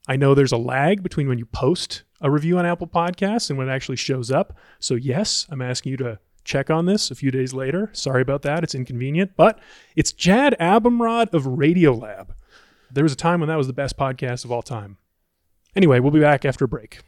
I 0.06 0.16
know 0.16 0.34
there's 0.34 0.52
a 0.52 0.58
lag 0.58 1.02
between 1.02 1.28
when 1.28 1.38
you 1.38 1.46
post 1.46 2.02
a 2.20 2.30
review 2.30 2.58
on 2.58 2.66
Apple 2.66 2.86
Podcasts 2.86 3.48
and 3.48 3.58
when 3.58 3.68
it 3.68 3.72
actually 3.72 3.96
shows 3.96 4.30
up. 4.30 4.58
So, 4.78 4.94
yes, 4.94 5.46
I'm 5.48 5.62
asking 5.62 5.92
you 5.92 5.96
to 5.98 6.18
check 6.44 6.70
on 6.70 6.86
this 6.86 7.10
a 7.10 7.14
few 7.14 7.30
days 7.30 7.52
later. 7.52 7.90
Sorry 7.92 8.22
about 8.22 8.42
that. 8.42 8.62
It's 8.64 8.74
inconvenient, 8.74 9.32
but 9.36 9.58
it's 9.96 10.12
Jad 10.12 10.56
Abumrad 10.60 11.32
of 11.34 11.44
Radiolab. 11.44 12.28
There 12.90 13.04
was 13.04 13.12
a 13.12 13.16
time 13.16 13.40
when 13.40 13.48
that 13.48 13.56
was 13.56 13.66
the 13.66 13.72
best 13.72 13.96
podcast 13.96 14.44
of 14.44 14.52
all 14.52 14.62
time. 14.62 14.98
Anyway, 15.74 16.00
we'll 16.00 16.10
be 16.10 16.20
back 16.20 16.44
after 16.44 16.64
a 16.64 16.68
break. 16.68 17.00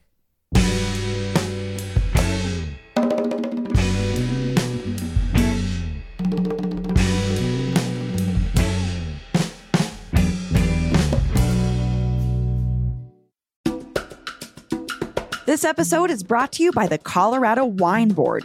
This 15.47 15.63
episode 15.63 16.11
is 16.11 16.23
brought 16.23 16.53
to 16.53 16.63
you 16.65 16.73
by 16.73 16.89
the 16.89 16.99
Colorado 16.99 17.65
Wine 17.65 18.09
Board. 18.09 18.45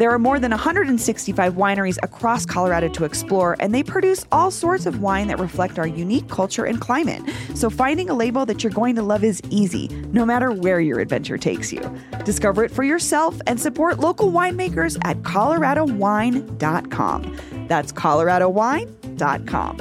There 0.00 0.10
are 0.10 0.18
more 0.18 0.40
than 0.40 0.50
165 0.50 1.54
wineries 1.56 1.98
across 2.02 2.46
Colorado 2.46 2.88
to 2.88 3.04
explore, 3.04 3.54
and 3.60 3.74
they 3.74 3.82
produce 3.82 4.24
all 4.32 4.50
sorts 4.50 4.86
of 4.86 5.02
wine 5.02 5.28
that 5.28 5.38
reflect 5.38 5.78
our 5.78 5.86
unique 5.86 6.26
culture 6.30 6.64
and 6.64 6.80
climate. 6.80 7.20
So 7.54 7.68
finding 7.68 8.08
a 8.08 8.14
label 8.14 8.46
that 8.46 8.64
you're 8.64 8.72
going 8.72 8.94
to 8.94 9.02
love 9.02 9.22
is 9.22 9.42
easy, 9.50 9.88
no 10.10 10.24
matter 10.24 10.52
where 10.52 10.80
your 10.80 11.00
adventure 11.00 11.36
takes 11.36 11.70
you. 11.70 11.82
Discover 12.24 12.64
it 12.64 12.70
for 12.70 12.82
yourself 12.82 13.38
and 13.46 13.60
support 13.60 13.98
local 13.98 14.32
winemakers 14.32 14.96
at 15.04 15.20
coloradowine.com. 15.20 17.66
That's 17.68 17.92
coloradowine.com. 17.92 19.76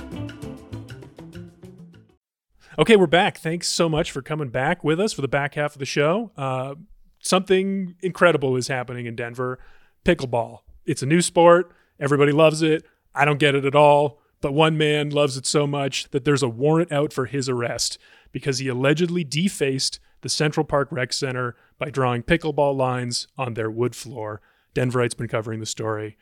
Okay, 2.77 2.97
we're 2.97 3.07
back. 3.07 3.37
Thanks 3.37 3.69
so 3.69 3.87
much 3.87 4.11
for 4.11 4.21
coming 4.21 4.49
back 4.49 4.83
with 4.83 4.99
us 4.99 5.13
for 5.13 5.21
the 5.21 5.29
back 5.29 5.55
half 5.55 5.75
of 5.75 5.79
the 5.79 5.85
show. 5.85 6.33
Uh, 6.35 6.75
something 7.19 7.95
incredible 8.01 8.57
is 8.57 8.67
happening 8.67 9.05
in 9.05 9.15
Denver 9.15 9.59
pickleball. 10.05 10.59
It's 10.85 11.03
a 11.03 11.07
new 11.07 11.21
sport. 11.21 11.71
Everybody 11.99 12.31
loves 12.31 12.61
it. 12.61 12.85
I 13.13 13.25
don't 13.25 13.39
get 13.39 13.55
it 13.55 13.65
at 13.65 13.75
all. 13.75 14.19
But 14.41 14.53
one 14.53 14.77
man 14.77 15.09
loves 15.09 15.35
it 15.37 15.45
so 15.45 15.67
much 15.67 16.09
that 16.11 16.23
there's 16.23 16.43
a 16.43 16.49
warrant 16.49 16.91
out 16.91 17.11
for 17.11 17.25
his 17.25 17.49
arrest 17.49 17.97
because 18.31 18.59
he 18.59 18.67
allegedly 18.67 19.23
defaced 19.23 19.99
the 20.21 20.29
Central 20.29 20.63
Park 20.63 20.89
Rec 20.91 21.11
Center 21.13 21.55
by 21.77 21.89
drawing 21.89 22.23
pickleball 22.23 22.75
lines 22.75 23.27
on 23.37 23.53
their 23.53 23.69
wood 23.69 23.95
floor. 23.95 24.41
Denverite's 24.73 25.15
been 25.15 25.27
covering 25.27 25.59
the 25.59 25.65
story. 25.65 26.17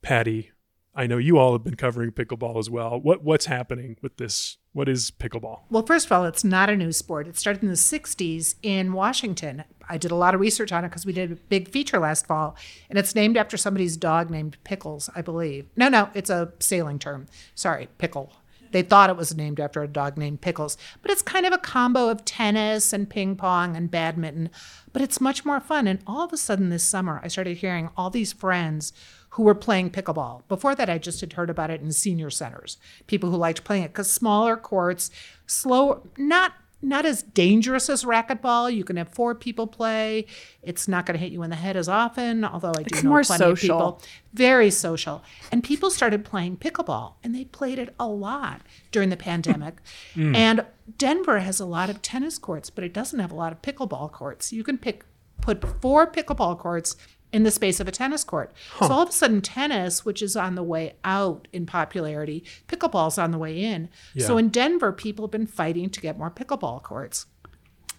Patty, 0.00 0.52
I 0.96 1.06
know 1.06 1.18
you 1.18 1.38
all 1.38 1.52
have 1.52 1.64
been 1.64 1.74
covering 1.74 2.12
pickleball 2.12 2.58
as 2.58 2.70
well. 2.70 3.00
What 3.00 3.24
what's 3.24 3.46
happening 3.46 3.96
with 4.00 4.16
this? 4.16 4.58
What 4.72 4.88
is 4.88 5.10
pickleball? 5.10 5.62
Well, 5.70 5.84
first 5.84 6.06
of 6.06 6.12
all, 6.12 6.24
it's 6.24 6.44
not 6.44 6.70
a 6.70 6.76
new 6.76 6.92
sport. 6.92 7.26
It 7.26 7.36
started 7.36 7.62
in 7.62 7.68
the 7.68 7.74
60s 7.74 8.56
in 8.62 8.92
Washington. 8.92 9.64
I 9.88 9.98
did 9.98 10.10
a 10.10 10.16
lot 10.16 10.34
of 10.34 10.40
research 10.40 10.72
on 10.72 10.84
it 10.84 10.88
because 10.88 11.06
we 11.06 11.12
did 11.12 11.32
a 11.32 11.36
big 11.36 11.68
feature 11.68 11.98
last 11.98 12.26
fall, 12.26 12.56
and 12.88 12.98
it's 12.98 13.14
named 13.14 13.36
after 13.36 13.56
somebody's 13.56 13.96
dog 13.96 14.30
named 14.30 14.56
Pickles, 14.64 15.10
I 15.14 15.22
believe. 15.22 15.66
No, 15.76 15.88
no, 15.88 16.10
it's 16.14 16.30
a 16.30 16.52
sailing 16.58 16.98
term. 16.98 17.26
Sorry, 17.54 17.88
pickle. 17.98 18.32
They 18.74 18.82
thought 18.82 19.08
it 19.08 19.16
was 19.16 19.36
named 19.36 19.60
after 19.60 19.84
a 19.84 19.88
dog 19.88 20.18
named 20.18 20.40
Pickles, 20.40 20.76
but 21.00 21.12
it's 21.12 21.22
kind 21.22 21.46
of 21.46 21.52
a 21.52 21.58
combo 21.58 22.08
of 22.08 22.24
tennis 22.24 22.92
and 22.92 23.08
ping 23.08 23.36
pong 23.36 23.76
and 23.76 23.88
badminton, 23.88 24.50
but 24.92 25.00
it's 25.00 25.20
much 25.20 25.44
more 25.44 25.60
fun. 25.60 25.86
And 25.86 26.00
all 26.08 26.24
of 26.24 26.32
a 26.32 26.36
sudden 26.36 26.70
this 26.70 26.82
summer, 26.82 27.20
I 27.22 27.28
started 27.28 27.58
hearing 27.58 27.90
all 27.96 28.10
these 28.10 28.32
friends 28.32 28.92
who 29.34 29.42
were 29.42 29.54
playing 29.54 29.90
pickleball. 29.90 30.42
Before 30.46 30.76
that, 30.76 30.88
I 30.88 30.98
just 30.98 31.20
had 31.20 31.32
heard 31.32 31.50
about 31.50 31.68
it 31.70 31.80
in 31.80 31.90
senior 31.90 32.30
centers, 32.30 32.78
people 33.08 33.30
who 33.30 33.36
liked 33.36 33.64
playing 33.64 33.82
it 33.82 33.88
because 33.88 34.10
smaller 34.10 34.56
courts, 34.56 35.10
slow, 35.46 36.06
not 36.16 36.52
not 36.80 37.06
as 37.06 37.22
dangerous 37.22 37.88
as 37.88 38.04
racquetball. 38.04 38.72
You 38.72 38.84
can 38.84 38.96
have 38.96 39.08
four 39.08 39.34
people 39.34 39.66
play. 39.66 40.26
It's 40.62 40.86
not 40.86 41.06
going 41.06 41.18
to 41.18 41.18
hit 41.18 41.32
you 41.32 41.42
in 41.42 41.48
the 41.48 41.56
head 41.56 41.78
as 41.78 41.88
often, 41.88 42.44
although 42.44 42.74
I 42.76 42.82
do 42.82 42.84
It's 42.92 43.02
know 43.02 43.08
more 43.08 43.22
plenty 43.22 43.38
social. 43.42 43.80
of 43.80 43.98
people. 43.98 44.02
Very 44.34 44.70
social. 44.70 45.22
And 45.50 45.64
people 45.64 45.90
started 45.90 46.26
playing 46.26 46.58
pickleball, 46.58 47.14
and 47.24 47.34
they 47.34 47.46
played 47.46 47.78
it 47.78 47.94
a 47.98 48.06
lot 48.06 48.60
during 48.92 49.08
the 49.08 49.16
pandemic. 49.16 49.76
Hmm. 50.14 50.36
And 50.36 50.64
Denver 50.98 51.40
has 51.40 51.58
a 51.58 51.66
lot 51.66 51.90
of 51.90 52.00
tennis 52.02 52.38
courts, 52.38 52.70
but 52.70 52.84
it 52.84 52.92
doesn't 52.92 53.18
have 53.18 53.32
a 53.32 53.34
lot 53.34 53.50
of 53.52 53.62
pickleball 53.62 54.12
courts. 54.12 54.52
You 54.52 54.62
can 54.62 54.78
pick 54.78 55.04
put 55.40 55.80
four 55.80 56.06
pickleball 56.10 56.58
courts 56.58 56.96
in 57.34 57.42
the 57.42 57.50
space 57.50 57.80
of 57.80 57.88
a 57.88 57.90
tennis 57.90 58.22
court. 58.22 58.52
So 58.78 58.86
all 58.86 59.02
of 59.02 59.08
a 59.08 59.12
sudden, 59.12 59.42
tennis, 59.42 60.04
which 60.04 60.22
is 60.22 60.36
on 60.36 60.54
the 60.54 60.62
way 60.62 60.94
out 61.04 61.48
in 61.52 61.66
popularity, 61.66 62.44
pickleball's 62.68 63.18
on 63.18 63.32
the 63.32 63.38
way 63.38 63.62
in. 63.62 63.88
So 64.16 64.38
in 64.38 64.50
Denver, 64.50 64.92
people 64.92 65.26
have 65.26 65.32
been 65.32 65.48
fighting 65.48 65.90
to 65.90 66.00
get 66.00 66.16
more 66.16 66.30
pickleball 66.30 66.82
courts 66.82 67.26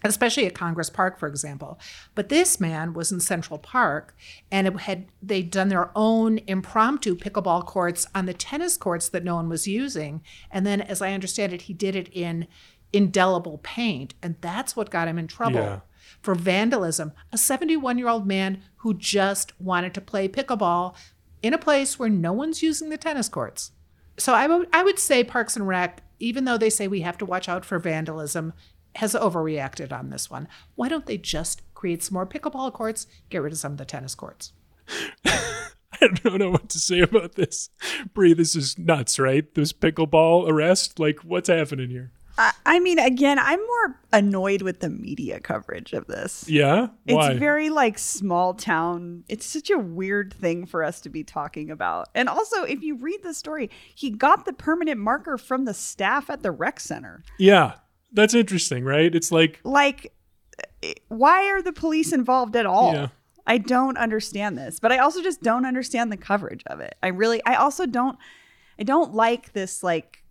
especially 0.04 0.46
at 0.46 0.54
Congress 0.54 0.88
Park, 0.88 1.18
for 1.18 1.26
example. 1.26 1.80
But 2.14 2.28
this 2.28 2.60
man 2.60 2.92
was 2.92 3.10
in 3.10 3.18
Central 3.18 3.58
Park, 3.58 4.14
and 4.52 4.66
it 4.66 4.80
had 4.80 5.06
they'd 5.20 5.50
done 5.50 5.68
their 5.68 5.90
own 5.96 6.38
impromptu 6.46 7.16
pickleball 7.16 7.66
courts 7.66 8.06
on 8.14 8.26
the 8.26 8.34
tennis 8.34 8.76
courts 8.76 9.08
that 9.08 9.24
no 9.24 9.34
one 9.34 9.48
was 9.48 9.66
using. 9.66 10.22
And 10.50 10.64
then, 10.64 10.80
as 10.80 11.02
I 11.02 11.12
understand 11.12 11.52
it, 11.52 11.62
he 11.62 11.72
did 11.72 11.96
it 11.96 12.08
in 12.12 12.46
indelible 12.92 13.58
paint, 13.64 14.14
and 14.22 14.36
that's 14.40 14.76
what 14.76 14.90
got 14.90 15.08
him 15.08 15.18
in 15.18 15.26
trouble. 15.26 15.60
Yeah. 15.60 15.80
For 16.22 16.34
vandalism, 16.34 17.12
a 17.32 17.38
71 17.38 17.98
year 17.98 18.08
old 18.08 18.26
man 18.26 18.62
who 18.76 18.94
just 18.94 19.58
wanted 19.60 19.94
to 19.94 20.00
play 20.00 20.28
pickleball 20.28 20.94
in 21.42 21.54
a 21.54 21.58
place 21.58 21.98
where 21.98 22.08
no 22.08 22.32
one's 22.32 22.62
using 22.62 22.88
the 22.88 22.96
tennis 22.96 23.28
courts. 23.28 23.72
So 24.18 24.34
I 24.34 24.46
would 24.46 24.68
I 24.72 24.82
would 24.82 24.98
say 24.98 25.24
Parks 25.24 25.56
and 25.56 25.68
Rec, 25.68 26.02
even 26.18 26.44
though 26.44 26.58
they 26.58 26.70
say 26.70 26.88
we 26.88 27.00
have 27.02 27.18
to 27.18 27.26
watch 27.26 27.48
out 27.48 27.64
for 27.64 27.78
vandalism, 27.78 28.52
has 28.96 29.14
overreacted 29.14 29.92
on 29.92 30.10
this 30.10 30.30
one. 30.30 30.48
Why 30.74 30.88
don't 30.88 31.06
they 31.06 31.18
just 31.18 31.62
create 31.74 32.02
some 32.02 32.14
more 32.14 32.26
pickleball 32.26 32.72
courts, 32.72 33.06
get 33.28 33.42
rid 33.42 33.52
of 33.52 33.58
some 33.58 33.72
of 33.72 33.78
the 33.78 33.84
tennis 33.84 34.14
courts? 34.14 34.52
I 36.00 36.08
don't 36.08 36.38
know 36.38 36.50
what 36.50 36.68
to 36.70 36.78
say 36.78 37.00
about 37.00 37.34
this. 37.34 37.70
Bree, 38.12 38.34
this 38.34 38.54
is 38.54 38.78
nuts, 38.78 39.18
right? 39.18 39.54
This 39.54 39.72
pickleball 39.72 40.48
arrest? 40.48 40.98
Like, 40.98 41.20
what's 41.20 41.48
happening 41.48 41.90
here? 41.90 42.12
I, 42.38 42.52
I 42.66 42.78
mean, 42.80 42.98
again, 42.98 43.38
I'm 43.38 43.60
more 43.60 44.00
annoyed 44.12 44.62
with 44.62 44.80
the 44.80 44.90
media 44.90 45.40
coverage 45.40 45.92
of 45.92 46.06
this. 46.06 46.48
Yeah? 46.48 46.88
Why? 47.04 47.30
It's 47.30 47.38
very 47.38 47.70
like 47.70 47.98
small 47.98 48.54
town. 48.54 49.24
It's 49.28 49.46
such 49.46 49.70
a 49.70 49.78
weird 49.78 50.34
thing 50.34 50.66
for 50.66 50.84
us 50.84 51.00
to 51.02 51.08
be 51.08 51.24
talking 51.24 51.70
about. 51.70 52.08
And 52.14 52.28
also, 52.28 52.64
if 52.64 52.82
you 52.82 52.96
read 52.96 53.22
the 53.22 53.34
story, 53.34 53.70
he 53.94 54.10
got 54.10 54.44
the 54.44 54.52
permanent 54.52 55.00
marker 55.00 55.38
from 55.38 55.64
the 55.64 55.74
staff 55.74 56.28
at 56.30 56.42
the 56.42 56.50
rec 56.50 56.80
center. 56.80 57.22
yeah. 57.38 57.74
That's 58.12 58.34
interesting, 58.34 58.84
right? 58.84 59.14
It's 59.14 59.30
like, 59.30 59.60
Like, 59.64 60.12
eh, 60.82 60.94
why 61.08 61.50
are 61.50 61.60
the 61.60 61.72
police 61.72 62.12
involved 62.12 62.56
at 62.56 62.64
all? 62.64 62.94
Yeah. 62.94 63.08
I 63.46 63.58
don't 63.58 63.98
understand 63.98 64.56
this, 64.56 64.80
but 64.80 64.90
I 64.90 64.98
also 64.98 65.22
just 65.22 65.42
don't 65.42 65.66
understand 65.66 66.10
the 66.10 66.16
coverage 66.16 66.62
of 66.66 66.80
it. 66.80 66.94
I 67.02 67.08
really, 67.08 67.42
I 67.44 67.56
also 67.56 67.84
don't, 67.84 68.16
I 68.78 68.84
don't 68.84 69.12
like 69.12 69.52
this 69.52 69.82
like. 69.82 70.22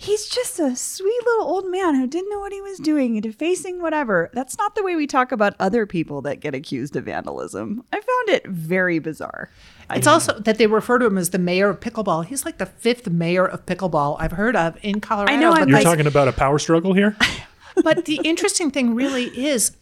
He's 0.00 0.26
just 0.28 0.60
a 0.60 0.76
sweet 0.76 1.20
little 1.26 1.46
old 1.46 1.68
man 1.68 1.96
who 1.96 2.06
didn't 2.06 2.30
know 2.30 2.38
what 2.38 2.52
he 2.52 2.60
was 2.60 2.78
doing, 2.78 3.16
and 3.16 3.22
defacing 3.22 3.82
whatever. 3.82 4.30
That's 4.32 4.56
not 4.56 4.76
the 4.76 4.84
way 4.84 4.94
we 4.94 5.08
talk 5.08 5.32
about 5.32 5.54
other 5.58 5.86
people 5.86 6.22
that 6.22 6.38
get 6.38 6.54
accused 6.54 6.94
of 6.94 7.06
vandalism. 7.06 7.82
I 7.92 7.96
found 7.96 8.28
it 8.28 8.46
very 8.46 9.00
bizarre. 9.00 9.50
It's 9.90 10.06
also 10.06 10.38
that 10.38 10.56
they 10.58 10.68
refer 10.68 11.00
to 11.00 11.06
him 11.06 11.18
as 11.18 11.30
the 11.30 11.38
mayor 11.40 11.68
of 11.70 11.80
pickleball. 11.80 12.26
He's 12.26 12.44
like 12.44 12.58
the 12.58 12.66
fifth 12.66 13.10
mayor 13.10 13.44
of 13.44 13.66
pickleball 13.66 14.16
I've 14.20 14.32
heard 14.32 14.54
of 14.54 14.78
in 14.82 15.00
Colorado. 15.00 15.32
I 15.32 15.36
know, 15.36 15.50
I'm 15.50 15.68
you're 15.68 15.78
like- 15.78 15.84
talking 15.84 16.06
about 16.06 16.28
a 16.28 16.32
power 16.32 16.60
struggle 16.60 16.92
here? 16.94 17.16
but 17.82 18.04
the 18.04 18.20
interesting 18.22 18.70
thing 18.70 18.94
really 18.94 19.24
is 19.36 19.72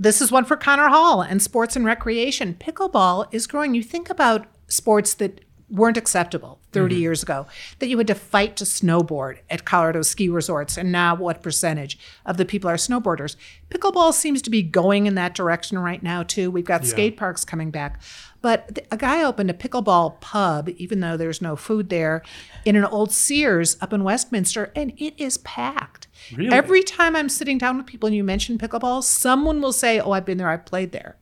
this 0.00 0.20
is 0.20 0.32
one 0.32 0.46
for 0.46 0.56
Connor 0.56 0.88
Hall 0.88 1.22
and 1.22 1.40
sports 1.40 1.76
and 1.76 1.84
recreation. 1.84 2.54
Pickleball 2.54 3.26
is 3.32 3.46
growing. 3.46 3.74
You 3.74 3.84
think 3.84 4.10
about 4.10 4.46
sports 4.66 5.14
that 5.14 5.40
weren't 5.70 5.96
acceptable 5.96 6.58
30 6.72 6.94
mm-hmm. 6.94 7.02
years 7.02 7.22
ago, 7.22 7.46
that 7.78 7.88
you 7.88 7.98
had 7.98 8.06
to 8.06 8.14
fight 8.14 8.56
to 8.56 8.64
snowboard 8.64 9.38
at 9.50 9.64
Colorado 9.64 10.02
ski 10.02 10.28
resorts, 10.28 10.76
and 10.76 10.90
now 10.90 11.14
what 11.14 11.42
percentage 11.42 11.98
of 12.24 12.36
the 12.36 12.44
people 12.44 12.70
are 12.70 12.76
snowboarders? 12.76 13.36
Pickleball 13.70 14.12
seems 14.12 14.40
to 14.42 14.50
be 14.50 14.62
going 14.62 15.06
in 15.06 15.14
that 15.14 15.34
direction 15.34 15.78
right 15.78 16.02
now, 16.02 16.22
too. 16.22 16.50
We've 16.50 16.64
got 16.64 16.86
skate 16.86 17.16
parks 17.16 17.44
coming 17.44 17.70
back. 17.70 18.00
But 18.40 18.76
th- 18.76 18.86
a 18.90 18.96
guy 18.96 19.22
opened 19.24 19.50
a 19.50 19.54
pickleball 19.54 20.20
pub, 20.20 20.68
even 20.76 21.00
though 21.00 21.16
there's 21.16 21.42
no 21.42 21.56
food 21.56 21.88
there, 21.88 22.22
in 22.64 22.76
an 22.76 22.84
old 22.84 23.12
Sears 23.12 23.76
up 23.80 23.92
in 23.92 24.04
Westminster, 24.04 24.72
and 24.76 24.92
it 24.96 25.14
is 25.18 25.38
packed. 25.38 26.06
Really? 26.34 26.54
Every 26.54 26.82
time 26.82 27.16
I'm 27.16 27.28
sitting 27.28 27.58
down 27.58 27.76
with 27.76 27.86
people 27.86 28.06
and 28.06 28.16
you 28.16 28.24
mention 28.24 28.58
pickleball, 28.58 29.02
someone 29.02 29.60
will 29.60 29.72
say, 29.72 30.00
Oh, 30.00 30.12
I've 30.12 30.24
been 30.24 30.38
there, 30.38 30.50
I've 30.50 30.66
played 30.66 30.92
there. 30.92 31.16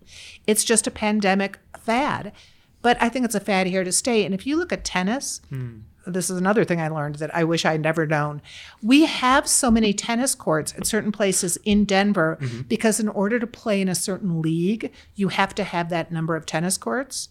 It's 0.46 0.64
just 0.64 0.86
a 0.86 0.90
pandemic 0.90 1.58
fad. 1.78 2.32
But 2.86 3.02
I 3.02 3.08
think 3.08 3.24
it's 3.24 3.34
a 3.34 3.40
fad 3.40 3.66
here 3.66 3.82
to 3.82 3.90
stay. 3.90 4.24
And 4.24 4.32
if 4.32 4.46
you 4.46 4.56
look 4.56 4.72
at 4.72 4.84
tennis, 4.84 5.40
hmm. 5.48 5.78
this 6.06 6.30
is 6.30 6.38
another 6.38 6.64
thing 6.64 6.80
I 6.80 6.86
learned 6.86 7.16
that 7.16 7.34
I 7.34 7.42
wish 7.42 7.64
I'd 7.64 7.80
never 7.80 8.06
known. 8.06 8.40
We 8.80 9.06
have 9.06 9.48
so 9.48 9.72
many 9.72 9.92
tennis 9.92 10.36
courts 10.36 10.72
at 10.78 10.86
certain 10.86 11.10
places 11.10 11.58
in 11.64 11.84
Denver 11.84 12.38
mm-hmm. 12.40 12.60
because 12.68 13.00
in 13.00 13.08
order 13.08 13.40
to 13.40 13.46
play 13.48 13.80
in 13.80 13.88
a 13.88 13.94
certain 13.96 14.40
league, 14.40 14.92
you 15.16 15.30
have 15.30 15.52
to 15.56 15.64
have 15.64 15.88
that 15.88 16.12
number 16.12 16.36
of 16.36 16.46
tennis 16.46 16.78
courts. 16.78 17.30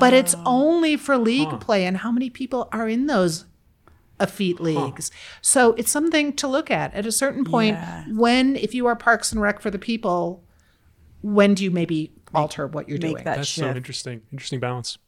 but 0.00 0.14
it's 0.14 0.34
oh. 0.34 0.42
only 0.46 0.96
for 0.96 1.18
league 1.18 1.60
play. 1.60 1.84
And 1.84 1.98
how 1.98 2.10
many 2.10 2.30
people 2.30 2.70
are 2.72 2.88
in 2.88 3.08
those 3.08 3.44
effete 4.20 4.58
leagues? 4.58 5.10
So 5.42 5.74
it's 5.74 5.90
something 5.90 6.32
to 6.36 6.48
look 6.48 6.70
at. 6.70 6.94
At 6.94 7.04
a 7.04 7.12
certain 7.12 7.44
point, 7.44 7.76
when, 8.08 8.56
if 8.56 8.72
you 8.72 8.86
are 8.86 8.96
Parks 8.96 9.32
and 9.32 9.42
Rec 9.42 9.60
for 9.60 9.70
the 9.70 9.78
people, 9.78 10.42
when 11.20 11.52
do 11.52 11.62
you 11.62 11.70
maybe 11.70 12.10
alter 12.34 12.66
what 12.66 12.88
you're 12.88 12.98
Make 12.98 13.12
doing? 13.12 13.24
that 13.24 13.36
That's 13.36 13.48
so 13.48 13.70
interesting. 13.70 14.22
Interesting 14.32 14.60
balance. 14.60 14.98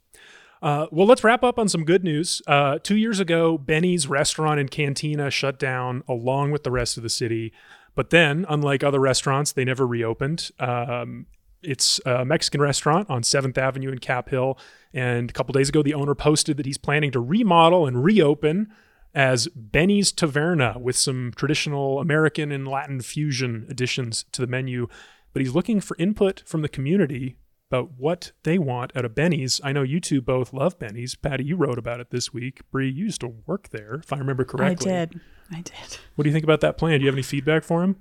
Uh, 0.63 0.87
well, 0.91 1.07
let's 1.07 1.23
wrap 1.23 1.45
up 1.45 1.59
on 1.59 1.69
some 1.69 1.85
good 1.85 2.03
news. 2.03 2.41
Uh, 2.47 2.79
two 2.83 2.97
years 2.97 3.21
ago, 3.21 3.59
Benny's 3.59 4.07
restaurant 4.07 4.59
and 4.59 4.71
cantina 4.71 5.31
shut 5.31 5.59
down 5.59 6.03
along 6.09 6.53
with 6.53 6.63
the 6.63 6.71
rest 6.71 6.97
of 6.97 7.03
the 7.03 7.11
city. 7.11 7.53
But 7.95 8.11
then, 8.11 8.47
unlike 8.49 8.83
other 8.83 8.99
restaurants, 8.99 9.53
they 9.53 9.65
never 9.65 9.87
reopened. 9.87 10.51
Um, 10.59 11.27
it's 11.63 12.01
a 12.07 12.25
Mexican 12.25 12.61
restaurant 12.61 13.11
on 13.11 13.23
7th 13.23 13.59
Avenue 13.59 13.91
in 13.91 13.99
Cap 13.99 14.31
Hill. 14.31 14.59
And 14.93 15.31
a 15.31 15.33
couple 15.33 15.53
days 15.53 15.69
ago, 15.69 15.83
the 15.83 15.95
owner 15.95 16.15
posted 16.15 16.57
that 16.57 16.67
he's 16.67 16.79
planning 16.79 17.11
to 17.13 17.21
remodel 17.21 17.87
and 17.87 18.03
reopen 18.03 18.73
as 19.15 19.49
Benny's 19.55 20.13
Taverna 20.13 20.81
with 20.81 20.97
some 20.97 21.33
traditional 21.37 22.01
American 22.01 22.51
and 22.51 22.67
Latin 22.67 23.01
fusion 23.01 23.67
additions 23.69 24.25
to 24.33 24.41
the 24.41 24.49
menu. 24.49 24.89
But 25.35 25.43
he's 25.43 25.55
looking 25.55 25.81
for 25.81 25.97
input 25.99 26.43
from 26.47 26.63
the 26.63 26.69
community 26.69 27.37
about 27.71 27.91
what 27.99 28.33
they 28.45 28.57
want 28.57 28.97
out 28.97 29.05
of 29.05 29.15
Benny's. 29.17 29.61
I 29.65 29.73
know 29.73 29.83
you 29.83 30.01
two 30.01 30.23
both 30.23 30.53
love 30.53 30.79
Benny's. 30.79 31.17
Patty, 31.17 31.45
you 31.45 31.57
wrote 31.57 31.77
about 31.77 32.01
it 32.01 32.11
this 32.11 32.33
week. 32.33 32.61
Bree, 32.71 32.89
you 32.89 33.07
used 33.07 33.21
to 33.23 33.35
work 33.47 33.71
there, 33.71 33.95
if 33.97 34.13
I 34.13 34.19
remember 34.19 34.45
correctly. 34.45 34.93
I 34.93 35.07
did. 35.07 35.21
I 35.51 35.61
did. 35.61 35.99
What 36.15 36.23
do 36.23 36.31
you 36.31 36.33
think 36.33 36.45
about 36.45 36.61
that 36.61 36.79
plan? 36.79 37.01
Do 37.01 37.05
you 37.05 37.09
have 37.09 37.17
any 37.17 37.23
feedback 37.23 37.65
for 37.65 37.83
him? 37.83 37.97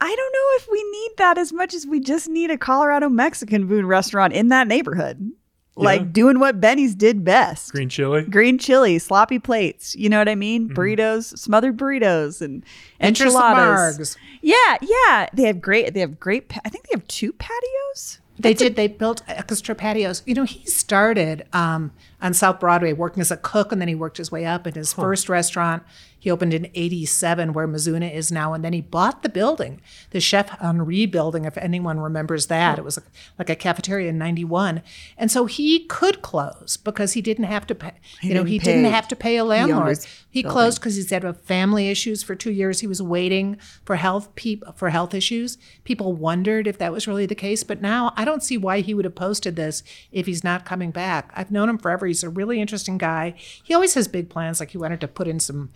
I 0.00 0.14
don't 0.14 0.32
know 0.32 0.48
if 0.52 0.68
we 0.70 0.90
need 0.90 1.10
that 1.18 1.38
as 1.38 1.52
much 1.52 1.74
as 1.74 1.86
we 1.86 1.98
just 2.00 2.28
need 2.28 2.50
a 2.50 2.58
Colorado 2.58 3.08
Mexican 3.08 3.66
food 3.66 3.84
restaurant 3.84 4.32
in 4.32 4.48
that 4.48 4.68
neighborhood. 4.68 5.32
Like 5.78 6.00
Yeah. 6.00 6.06
doing 6.10 6.38
what 6.40 6.58
Benny's 6.60 6.94
did 6.94 7.22
best. 7.22 7.70
Green 7.72 7.90
chili? 7.90 8.22
Green 8.22 8.58
chili, 8.58 8.98
sloppy 8.98 9.38
plates. 9.38 9.94
You 9.94 10.08
know 10.08 10.18
what 10.18 10.28
I 10.28 10.34
mean? 10.34 10.68
Mm-hmm. 10.68 10.74
Burritos, 10.74 11.36
smothered 11.38 11.76
burritos, 11.76 12.40
and 12.40 12.64
Interest 12.98 13.36
enchiladas. 13.36 14.16
Yeah, 14.40 14.76
yeah. 14.80 15.26
They 15.34 15.42
have 15.42 15.60
great. 15.60 15.92
They 15.92 16.00
have 16.00 16.18
great. 16.18 16.50
I 16.64 16.70
think 16.70 16.84
they 16.84 16.92
have 16.94 17.06
two 17.08 17.32
patios. 17.34 18.20
They 18.38 18.54
did. 18.54 18.76
They 18.76 18.88
built 18.88 19.22
extra 19.28 19.74
patios. 19.74 20.22
You 20.26 20.34
know, 20.34 20.44
he 20.44 20.64
started 20.66 21.46
um, 21.52 21.92
on 22.26 22.34
South 22.34 22.58
Broadway 22.58 22.92
working 22.92 23.20
as 23.20 23.30
a 23.30 23.36
cook, 23.36 23.70
and 23.70 23.80
then 23.80 23.86
he 23.88 23.94
worked 23.94 24.16
his 24.16 24.32
way 24.32 24.44
up. 24.44 24.66
And 24.66 24.74
his 24.74 24.92
first 24.92 25.28
restaurant 25.28 25.84
he 26.18 26.30
opened 26.30 26.52
in 26.52 26.68
'87, 26.74 27.52
where 27.52 27.68
Mizuna 27.68 28.12
is 28.12 28.32
now. 28.32 28.52
And 28.52 28.64
then 28.64 28.72
he 28.72 28.80
bought 28.80 29.22
the 29.22 29.28
building, 29.28 29.80
the 30.10 30.20
Chef 30.20 30.60
Henri 30.60 31.06
building, 31.06 31.44
if 31.44 31.56
anyone 31.56 32.00
remembers 32.00 32.48
that. 32.48 32.78
It 32.78 32.84
was 32.84 32.98
like 33.38 33.48
a 33.48 33.54
cafeteria 33.54 34.08
in 34.08 34.18
'91, 34.18 34.82
and 35.16 35.30
so 35.30 35.46
he 35.46 35.84
could 35.86 36.22
close 36.22 36.76
because 36.76 37.12
he 37.12 37.22
didn't 37.22 37.44
have 37.44 37.64
to 37.68 37.76
pay. 37.76 37.92
you 38.22 38.30
know, 38.30 38.40
didn't 38.40 38.48
he 38.48 38.58
pay 38.58 38.64
didn't 38.64 38.90
have 38.90 39.06
to 39.08 39.14
pay 39.14 39.36
a 39.36 39.44
landlord. 39.44 39.82
owner's 39.82 40.24
He 40.28 40.42
closed 40.42 40.80
because 40.80 40.96
he's 40.96 41.10
had 41.10 41.40
family 41.42 41.88
issues 41.88 42.22
for 42.24 42.34
two 42.34 42.50
years. 42.50 42.80
He 42.80 42.86
was 42.86 43.00
waiting 43.00 43.56
for 43.84 43.96
health 43.96 44.34
peop- 44.34 44.64
for 44.76 44.90
health 44.90 45.14
issues. 45.14 45.58
People 45.84 46.12
wondered 46.12 46.66
if 46.66 46.76
that 46.78 46.92
was 46.92 47.06
really 47.06 47.26
the 47.26 47.34
case, 47.34 47.62
but 47.62 47.80
now 47.80 48.12
I 48.16 48.24
don't 48.24 48.42
see 48.42 48.58
why 48.58 48.80
he 48.80 48.94
would 48.94 49.04
have 49.04 49.14
posted 49.14 49.54
this 49.54 49.84
if 50.10 50.26
he's 50.26 50.42
not 50.42 50.64
coming 50.64 50.90
back. 50.90 51.30
I've 51.36 51.52
known 51.52 51.68
him 51.68 51.78
forever. 51.78 52.06
He's 52.06 52.15
a 52.22 52.28
really 52.28 52.60
interesting 52.60 52.98
guy. 52.98 53.34
He 53.36 53.74
always 53.74 53.94
has 53.94 54.08
big 54.08 54.28
plans, 54.28 54.60
like 54.60 54.70
he 54.70 54.78
wanted 54.78 55.00
to 55.00 55.08
put 55.08 55.28
in 55.28 55.40
some 55.40 55.70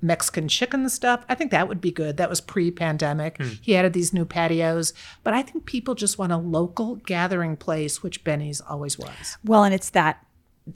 Mexican 0.00 0.48
chicken 0.48 0.88
stuff. 0.88 1.24
I 1.28 1.34
think 1.34 1.50
that 1.50 1.68
would 1.68 1.80
be 1.80 1.90
good. 1.90 2.16
That 2.16 2.28
was 2.28 2.40
pre-pandemic. 2.40 3.38
Hmm. 3.38 3.48
He 3.60 3.76
added 3.76 3.92
these 3.92 4.12
new 4.12 4.24
patios, 4.24 4.92
but 5.22 5.32
I 5.34 5.42
think 5.42 5.64
people 5.64 5.94
just 5.94 6.18
want 6.18 6.32
a 6.32 6.36
local 6.36 6.96
gathering 6.96 7.56
place, 7.56 8.02
which 8.02 8.24
Benny's 8.24 8.60
always 8.60 8.98
was. 8.98 9.38
Well, 9.44 9.64
and 9.64 9.74
it's 9.74 9.90
that 9.90 10.24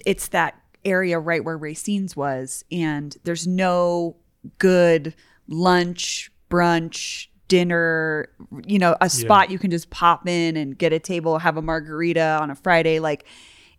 it's 0.04 0.28
that 0.28 0.60
area 0.84 1.18
right 1.18 1.44
where 1.44 1.58
Racine's 1.58 2.16
was, 2.16 2.64
and 2.70 3.16
there's 3.24 3.46
no 3.46 4.16
good 4.58 5.14
lunch, 5.48 6.30
brunch, 6.50 7.28
dinner, 7.48 8.28
you 8.64 8.78
know, 8.78 8.96
a 9.00 9.08
spot 9.08 9.50
you 9.50 9.58
can 9.58 9.70
just 9.70 9.90
pop 9.90 10.28
in 10.28 10.56
and 10.56 10.76
get 10.76 10.92
a 10.92 10.98
table, 10.98 11.38
have 11.38 11.56
a 11.56 11.62
margarita 11.62 12.38
on 12.40 12.50
a 12.50 12.54
Friday. 12.54 12.98
Like 12.98 13.24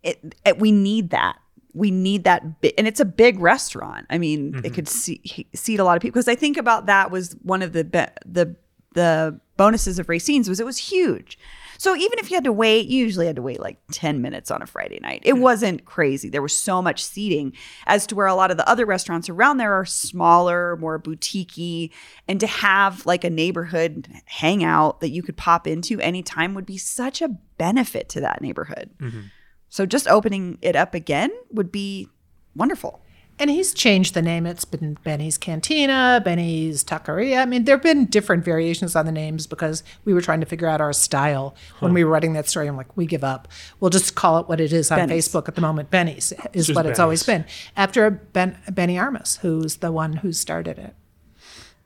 it, 0.03 0.35
it 0.45 0.59
we 0.59 0.71
need 0.71 1.11
that. 1.11 1.37
We 1.73 1.91
need 1.91 2.23
that, 2.23 2.61
bi- 2.61 2.73
and 2.77 2.87
it's 2.87 2.99
a 2.99 3.05
big 3.05 3.39
restaurant. 3.39 4.07
I 4.09 4.17
mean, 4.17 4.55
it 4.55 4.63
mm-hmm. 4.63 4.73
could 4.73 4.87
see, 4.87 5.47
seat 5.53 5.79
a 5.79 5.83
lot 5.83 5.95
of 5.95 6.01
people. 6.01 6.13
Because 6.13 6.27
I 6.27 6.35
think 6.35 6.57
about 6.57 6.87
that 6.87 7.11
was 7.11 7.35
one 7.43 7.61
of 7.61 7.73
the 7.73 7.83
be- 7.83 8.05
the 8.25 8.55
the 8.93 9.39
bonuses 9.57 9.99
of 9.99 10.09
Racine's 10.09 10.49
was 10.49 10.59
it 10.59 10.65
was 10.65 10.77
huge. 10.77 11.37
So 11.77 11.95
even 11.95 12.17
if 12.17 12.31
you 12.31 12.35
had 12.35 12.43
to 12.45 12.51
wait, 12.51 12.87
you 12.87 13.03
usually 13.03 13.27
had 13.27 13.35
to 13.35 13.41
wait 13.41 13.59
like 13.59 13.77
10 13.91 14.21
minutes 14.21 14.49
on 14.49 14.61
a 14.61 14.65
Friday 14.65 14.99
night. 14.99 15.21
It 15.23 15.33
mm-hmm. 15.33 15.43
wasn't 15.43 15.85
crazy. 15.85 16.29
There 16.29 16.41
was 16.41 16.55
so 16.55 16.81
much 16.81 17.03
seating 17.03 17.53
as 17.85 18.07
to 18.07 18.15
where 18.15 18.25
a 18.25 18.33
lot 18.33 18.49
of 18.49 18.57
the 18.57 18.67
other 18.67 18.85
restaurants 18.85 19.29
around 19.29 19.57
there 19.57 19.73
are 19.73 19.85
smaller, 19.85 20.75
more 20.77 20.97
boutique 20.97 21.93
and 22.27 22.39
to 22.39 22.47
have 22.47 23.05
like 23.05 23.23
a 23.23 23.29
neighborhood 23.29 24.07
hangout 24.25 25.01
that 25.01 25.09
you 25.09 25.21
could 25.21 25.37
pop 25.37 25.67
into 25.67 25.99
anytime 26.01 26.55
would 26.55 26.65
be 26.65 26.77
such 26.77 27.21
a 27.21 27.29
benefit 27.57 28.09
to 28.09 28.21
that 28.21 28.41
neighborhood. 28.41 28.89
Mm-hmm. 28.99 29.21
So 29.69 29.85
just 29.85 30.07
opening 30.07 30.57
it 30.61 30.75
up 30.75 30.93
again 30.93 31.31
would 31.51 31.71
be 31.71 32.09
wonderful. 32.55 33.01
And 33.39 33.51
he's 33.51 33.71
changed 33.71 34.15
the 34.15 34.21
name. 34.23 34.47
It's 34.47 34.65
been 34.65 34.97
Benny's 35.03 35.37
Cantina, 35.37 36.19
Benny's 36.25 36.83
Taqueria. 36.83 37.39
I 37.39 37.45
mean, 37.45 37.65
there 37.65 37.75
have 37.75 37.83
been 37.83 38.07
different 38.07 38.43
variations 38.43 38.95
on 38.95 39.05
the 39.05 39.11
names 39.11 39.45
because 39.45 39.83
we 40.05 40.13
were 40.13 40.21
trying 40.21 40.39
to 40.39 40.47
figure 40.47 40.67
out 40.67 40.81
our 40.81 40.91
style 40.91 41.53
when 41.79 41.93
we 41.93 42.03
were 42.03 42.09
writing 42.09 42.33
that 42.33 42.49
story. 42.49 42.67
I'm 42.67 42.75
like, 42.75 42.97
we 42.97 43.05
give 43.05 43.23
up. 43.23 43.47
We'll 43.79 43.91
just 43.91 44.15
call 44.15 44.39
it 44.39 44.49
what 44.49 44.59
it 44.59 44.73
is 44.73 44.91
on 44.91 44.97
Benny's. 44.97 45.27
Facebook 45.27 45.47
at 45.47 45.53
the 45.53 45.61
moment. 45.61 45.91
Benny's 45.91 46.33
is 46.51 46.65
just 46.65 46.75
what 46.75 46.87
it's 46.87 46.97
always 46.99 47.21
been. 47.21 47.45
After 47.75 48.09
Ben, 48.09 48.57
Benny 48.71 48.97
Armas, 48.97 49.37
who's 49.43 49.77
the 49.77 49.91
one 49.91 50.13
who 50.13 50.33
started 50.33 50.79
it. 50.79 50.95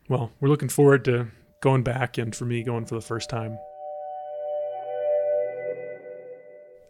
Well, 0.08 0.32
we're 0.39 0.48
looking 0.48 0.70
forward 0.70 1.04
to 1.06 1.28
going 1.60 1.84
back 1.84 2.17
and 2.17 2.34
for 2.34 2.46
me 2.46 2.63
going 2.63 2.86
for 2.86 2.96
the 2.96 3.02
first 3.02 3.30
time. 3.30 3.58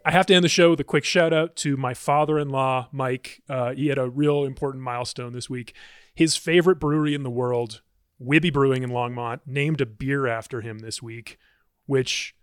I 0.05 0.11
have 0.11 0.25
to 0.27 0.33
end 0.33 0.43
the 0.43 0.49
show 0.49 0.71
with 0.71 0.79
a 0.79 0.83
quick 0.83 1.03
shout 1.03 1.33
out 1.33 1.55
to 1.57 1.77
my 1.77 1.93
father 1.93 2.39
in 2.39 2.49
law, 2.49 2.87
Mike. 2.91 3.41
Uh, 3.49 3.73
he 3.73 3.87
had 3.87 3.97
a 3.97 4.09
real 4.09 4.43
important 4.45 4.83
milestone 4.83 5.33
this 5.33 5.49
week. 5.49 5.73
His 6.15 6.35
favorite 6.35 6.79
brewery 6.79 7.13
in 7.13 7.23
the 7.23 7.29
world, 7.29 7.81
Wibby 8.21 8.51
Brewing 8.51 8.83
in 8.83 8.89
Longmont, 8.89 9.41
named 9.45 9.79
a 9.81 9.85
beer 9.85 10.27
after 10.27 10.61
him 10.61 10.79
this 10.79 11.01
week, 11.01 11.37
which, 11.85 12.35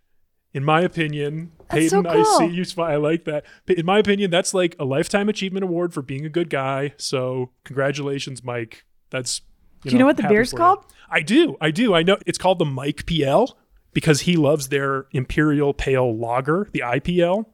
in 0.52 0.64
my 0.64 0.80
opinion, 0.82 1.52
That's 1.70 1.90
so 1.90 2.02
Peyton, 2.02 2.06
I 2.06 2.22
cool. 2.24 2.38
see 2.38 2.46
you. 2.46 2.64
I 2.82 2.96
like 2.96 3.24
that. 3.24 3.44
In 3.66 3.84
my 3.86 3.98
opinion, 3.98 4.30
that's 4.30 4.54
like 4.54 4.76
a 4.78 4.84
lifetime 4.84 5.28
achievement 5.28 5.64
award 5.64 5.92
for 5.92 6.02
being 6.02 6.24
a 6.24 6.30
good 6.30 6.50
guy. 6.50 6.94
So, 6.96 7.50
congratulations, 7.64 8.42
Mike. 8.44 8.84
That's 9.10 9.40
Do 9.82 9.90
you 9.90 9.98
know 9.98 10.06
what 10.06 10.16
the 10.16 10.28
beer's 10.28 10.50
for 10.50 10.56
you. 10.56 10.58
called? 10.58 10.84
I 11.10 11.20
do. 11.22 11.56
I 11.60 11.70
do. 11.70 11.94
I 11.94 12.02
know 12.02 12.18
it's 12.26 12.38
called 12.38 12.58
the 12.58 12.64
Mike 12.64 13.04
PL 13.06 13.56
because 13.92 14.22
he 14.22 14.36
loves 14.36 14.68
their 14.68 15.06
Imperial 15.12 15.72
Pale 15.74 16.16
Lager, 16.18 16.68
the 16.72 16.80
IPL. 16.80 17.46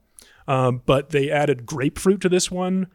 Um, 0.46 0.82
but 0.84 1.10
they 1.10 1.30
added 1.30 1.64
grapefruit 1.64 2.20
to 2.22 2.28
this 2.28 2.50
one 2.50 2.88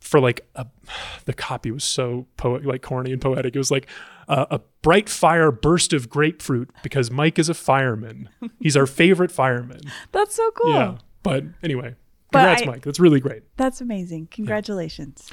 for 0.00 0.20
like 0.20 0.46
a, 0.54 0.66
the 1.24 1.32
copy 1.32 1.70
was 1.70 1.84
so 1.84 2.26
poet 2.36 2.64
like 2.64 2.82
corny 2.82 3.12
and 3.12 3.20
poetic. 3.20 3.54
It 3.54 3.58
was 3.58 3.70
like 3.70 3.88
uh, 4.28 4.46
a 4.50 4.60
bright 4.82 5.08
fire 5.08 5.50
burst 5.50 5.92
of 5.92 6.08
grapefruit 6.08 6.70
because 6.82 7.10
Mike 7.10 7.38
is 7.38 7.48
a 7.48 7.54
fireman. 7.54 8.28
He's 8.60 8.76
our 8.76 8.86
favorite 8.86 9.32
fireman. 9.32 9.80
That's 10.12 10.34
so 10.36 10.50
cool. 10.52 10.72
Yeah. 10.72 10.98
But 11.22 11.44
anyway, 11.62 11.94
But 12.30 12.38
congrats, 12.40 12.62
I- 12.62 12.66
Mike. 12.66 12.82
That's 12.82 13.00
really 13.00 13.20
great. 13.20 13.42
That's 13.56 13.80
amazing. 13.80 14.28
Congratulations. 14.30 15.30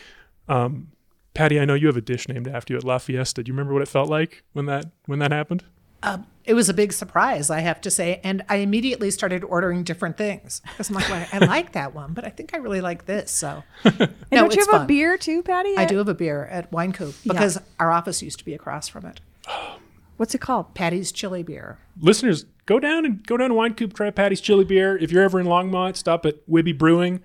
Um, 0.48 0.92
Patty, 1.36 1.60
I 1.60 1.66
know 1.66 1.76
you 1.76 1.88
have 1.88 1.98
a 1.98 2.02
dish 2.02 2.28
named 2.28 2.48
after 2.48 2.74
you 2.74 2.78
at 2.78 2.84
La 2.84 2.98
Fiesta. 2.98 3.44
Do 3.44 3.50
you 3.50 3.54
remember 3.54 3.74
what 3.74 3.84
it 3.84 3.88
felt 3.88 4.10
like 4.10 4.44
when 4.54 4.66
that 4.66 4.86
when 5.06 5.20
that 5.20 5.32
happened? 5.32 5.64
Um, 6.02 6.26
it 6.46 6.54
was 6.54 6.68
a 6.70 6.74
big 6.74 6.94
surprise, 6.94 7.50
I 7.50 7.60
have 7.60 7.80
to 7.82 7.92
say. 7.92 8.20
And 8.24 8.44
I 8.50 8.58
immediately 8.58 9.12
started 9.12 9.44
ordering 9.44 9.84
different 9.84 10.18
things 10.18 10.62
because 10.66 10.90
I'm 10.90 10.96
like, 10.96 11.10
well, 11.10 11.28
I 11.32 11.38
like 11.46 11.74
that 11.74 11.94
one, 11.94 12.14
but 12.14 12.26
I 12.26 12.30
think 12.30 12.54
I 12.54 12.58
really 12.58 12.82
like 12.82 13.06
this. 13.06 13.30
So, 13.32 13.64
And 13.84 14.00
no, 14.00 14.08
don't 14.32 14.54
you 14.56 14.62
it's 14.62 14.72
have 14.72 14.82
a 14.82 14.86
beer 14.86 15.18
too, 15.18 15.44
Patty? 15.44 15.76
I 15.78 15.86
do 15.86 15.98
have 15.98 16.08
a 16.08 16.14
beer 16.16 16.46
at 16.46 16.72
Wynkoop 16.72 17.16
because 17.28 17.60
our 17.80 17.92
office 17.92 18.22
used 18.24 18.40
to 18.40 18.46
be 18.46 18.54
across 18.54 18.88
from 18.88 19.06
it. 19.06 19.22
What's 20.18 20.36
it 20.36 20.42
called? 20.42 20.74
Patty's 20.74 21.12
Chili 21.14 21.44
Beer. 21.44 21.78
listeners, 22.02 22.46
go 22.66 22.78
down 22.80 23.06
and 23.06 23.26
go 23.26 23.38
down 23.38 23.50
to 23.50 23.56
Wynkoop, 23.56 23.94
try 23.94 24.10
Patty's 24.10 24.42
Chili 24.42 24.66
Beer. 24.66 24.98
If 24.98 25.12
you're 25.12 25.24
ever 25.24 25.40
in 25.40 25.46
Longmont, 25.46 25.96
stop 25.96 26.26
at 26.26 26.46
Wibby 26.50 26.78
Brewing, 26.78 27.22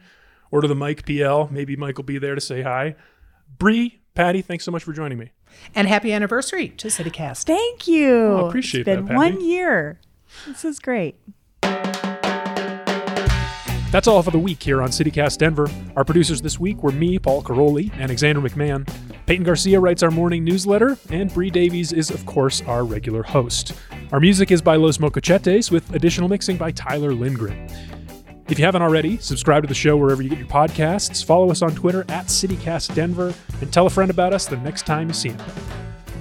order 0.52 0.68
the 0.68 0.76
Mike 0.76 1.04
PL. 1.04 1.48
Maybe 1.50 1.74
Mike 1.76 1.96
will 1.96 2.04
be 2.04 2.18
there 2.18 2.36
to 2.36 2.40
say 2.40 2.62
hi. 2.62 2.94
Bree, 3.58 4.00
Patty, 4.14 4.42
thanks 4.42 4.64
so 4.64 4.70
much 4.70 4.84
for 4.84 4.92
joining 4.92 5.18
me. 5.18 5.32
And 5.74 5.88
happy 5.88 6.12
anniversary 6.12 6.68
to 6.68 6.86
CityCast. 6.86 7.46
Thank 7.46 7.88
you. 7.88 8.36
I 8.36 8.46
appreciate 8.46 8.82
it's 8.82 8.84
been 8.86 9.06
that, 9.06 9.08
Patty. 9.08 9.16
one 9.16 9.44
year. 9.44 9.98
This 10.46 10.64
is 10.64 10.78
great. 10.78 11.16
That's 13.90 14.06
all 14.06 14.22
for 14.22 14.30
the 14.30 14.38
week 14.38 14.62
here 14.62 14.82
on 14.82 14.90
CityCast 14.90 15.38
Denver. 15.38 15.68
Our 15.96 16.04
producers 16.04 16.40
this 16.40 16.60
week 16.60 16.84
were 16.84 16.92
me, 16.92 17.18
Paul 17.18 17.42
Karolyi, 17.42 17.92
and 17.94 18.02
Alexander 18.02 18.40
McMahon. 18.40 18.88
Peyton 19.26 19.44
Garcia 19.44 19.80
writes 19.80 20.04
our 20.04 20.12
morning 20.12 20.44
newsletter, 20.44 20.96
and 21.10 21.32
Bree 21.34 21.50
Davies 21.50 21.92
is, 21.92 22.10
of 22.10 22.24
course, 22.24 22.62
our 22.62 22.84
regular 22.84 23.24
host. 23.24 23.72
Our 24.12 24.20
music 24.20 24.52
is 24.52 24.62
by 24.62 24.76
Los 24.76 25.00
Mocochetes, 25.00 25.72
with 25.72 25.92
additional 25.92 26.28
mixing 26.28 26.56
by 26.56 26.70
Tyler 26.70 27.12
Lindgren. 27.14 27.68
If 28.48 28.58
you 28.58 28.64
haven't 28.66 28.82
already, 28.82 29.16
subscribe 29.18 29.62
to 29.62 29.66
the 29.66 29.74
show 29.74 29.96
wherever 29.96 30.22
you 30.22 30.28
get 30.28 30.38
your 30.38 30.48
podcasts, 30.48 31.24
follow 31.24 31.50
us 31.50 31.62
on 31.62 31.74
Twitter 31.74 32.04
at 32.08 32.26
CityCastDenver, 32.26 33.34
and 33.62 33.72
tell 33.72 33.86
a 33.86 33.90
friend 33.90 34.10
about 34.10 34.34
us 34.34 34.44
the 34.46 34.58
next 34.58 34.84
time 34.84 35.08
you 35.08 35.14
see 35.14 35.30
them. 35.30 35.48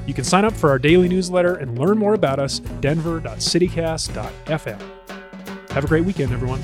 You 0.07 0.13
can 0.13 0.23
sign 0.23 0.45
up 0.45 0.53
for 0.53 0.69
our 0.69 0.79
daily 0.79 1.09
newsletter 1.09 1.55
and 1.55 1.77
learn 1.77 1.97
more 1.97 2.13
about 2.13 2.39
us 2.39 2.61
at 2.61 2.79
denver.citycast.fm. 2.81 4.81
Have 5.71 5.83
a 5.83 5.87
great 5.87 6.05
weekend, 6.05 6.31
everyone. 6.31 6.61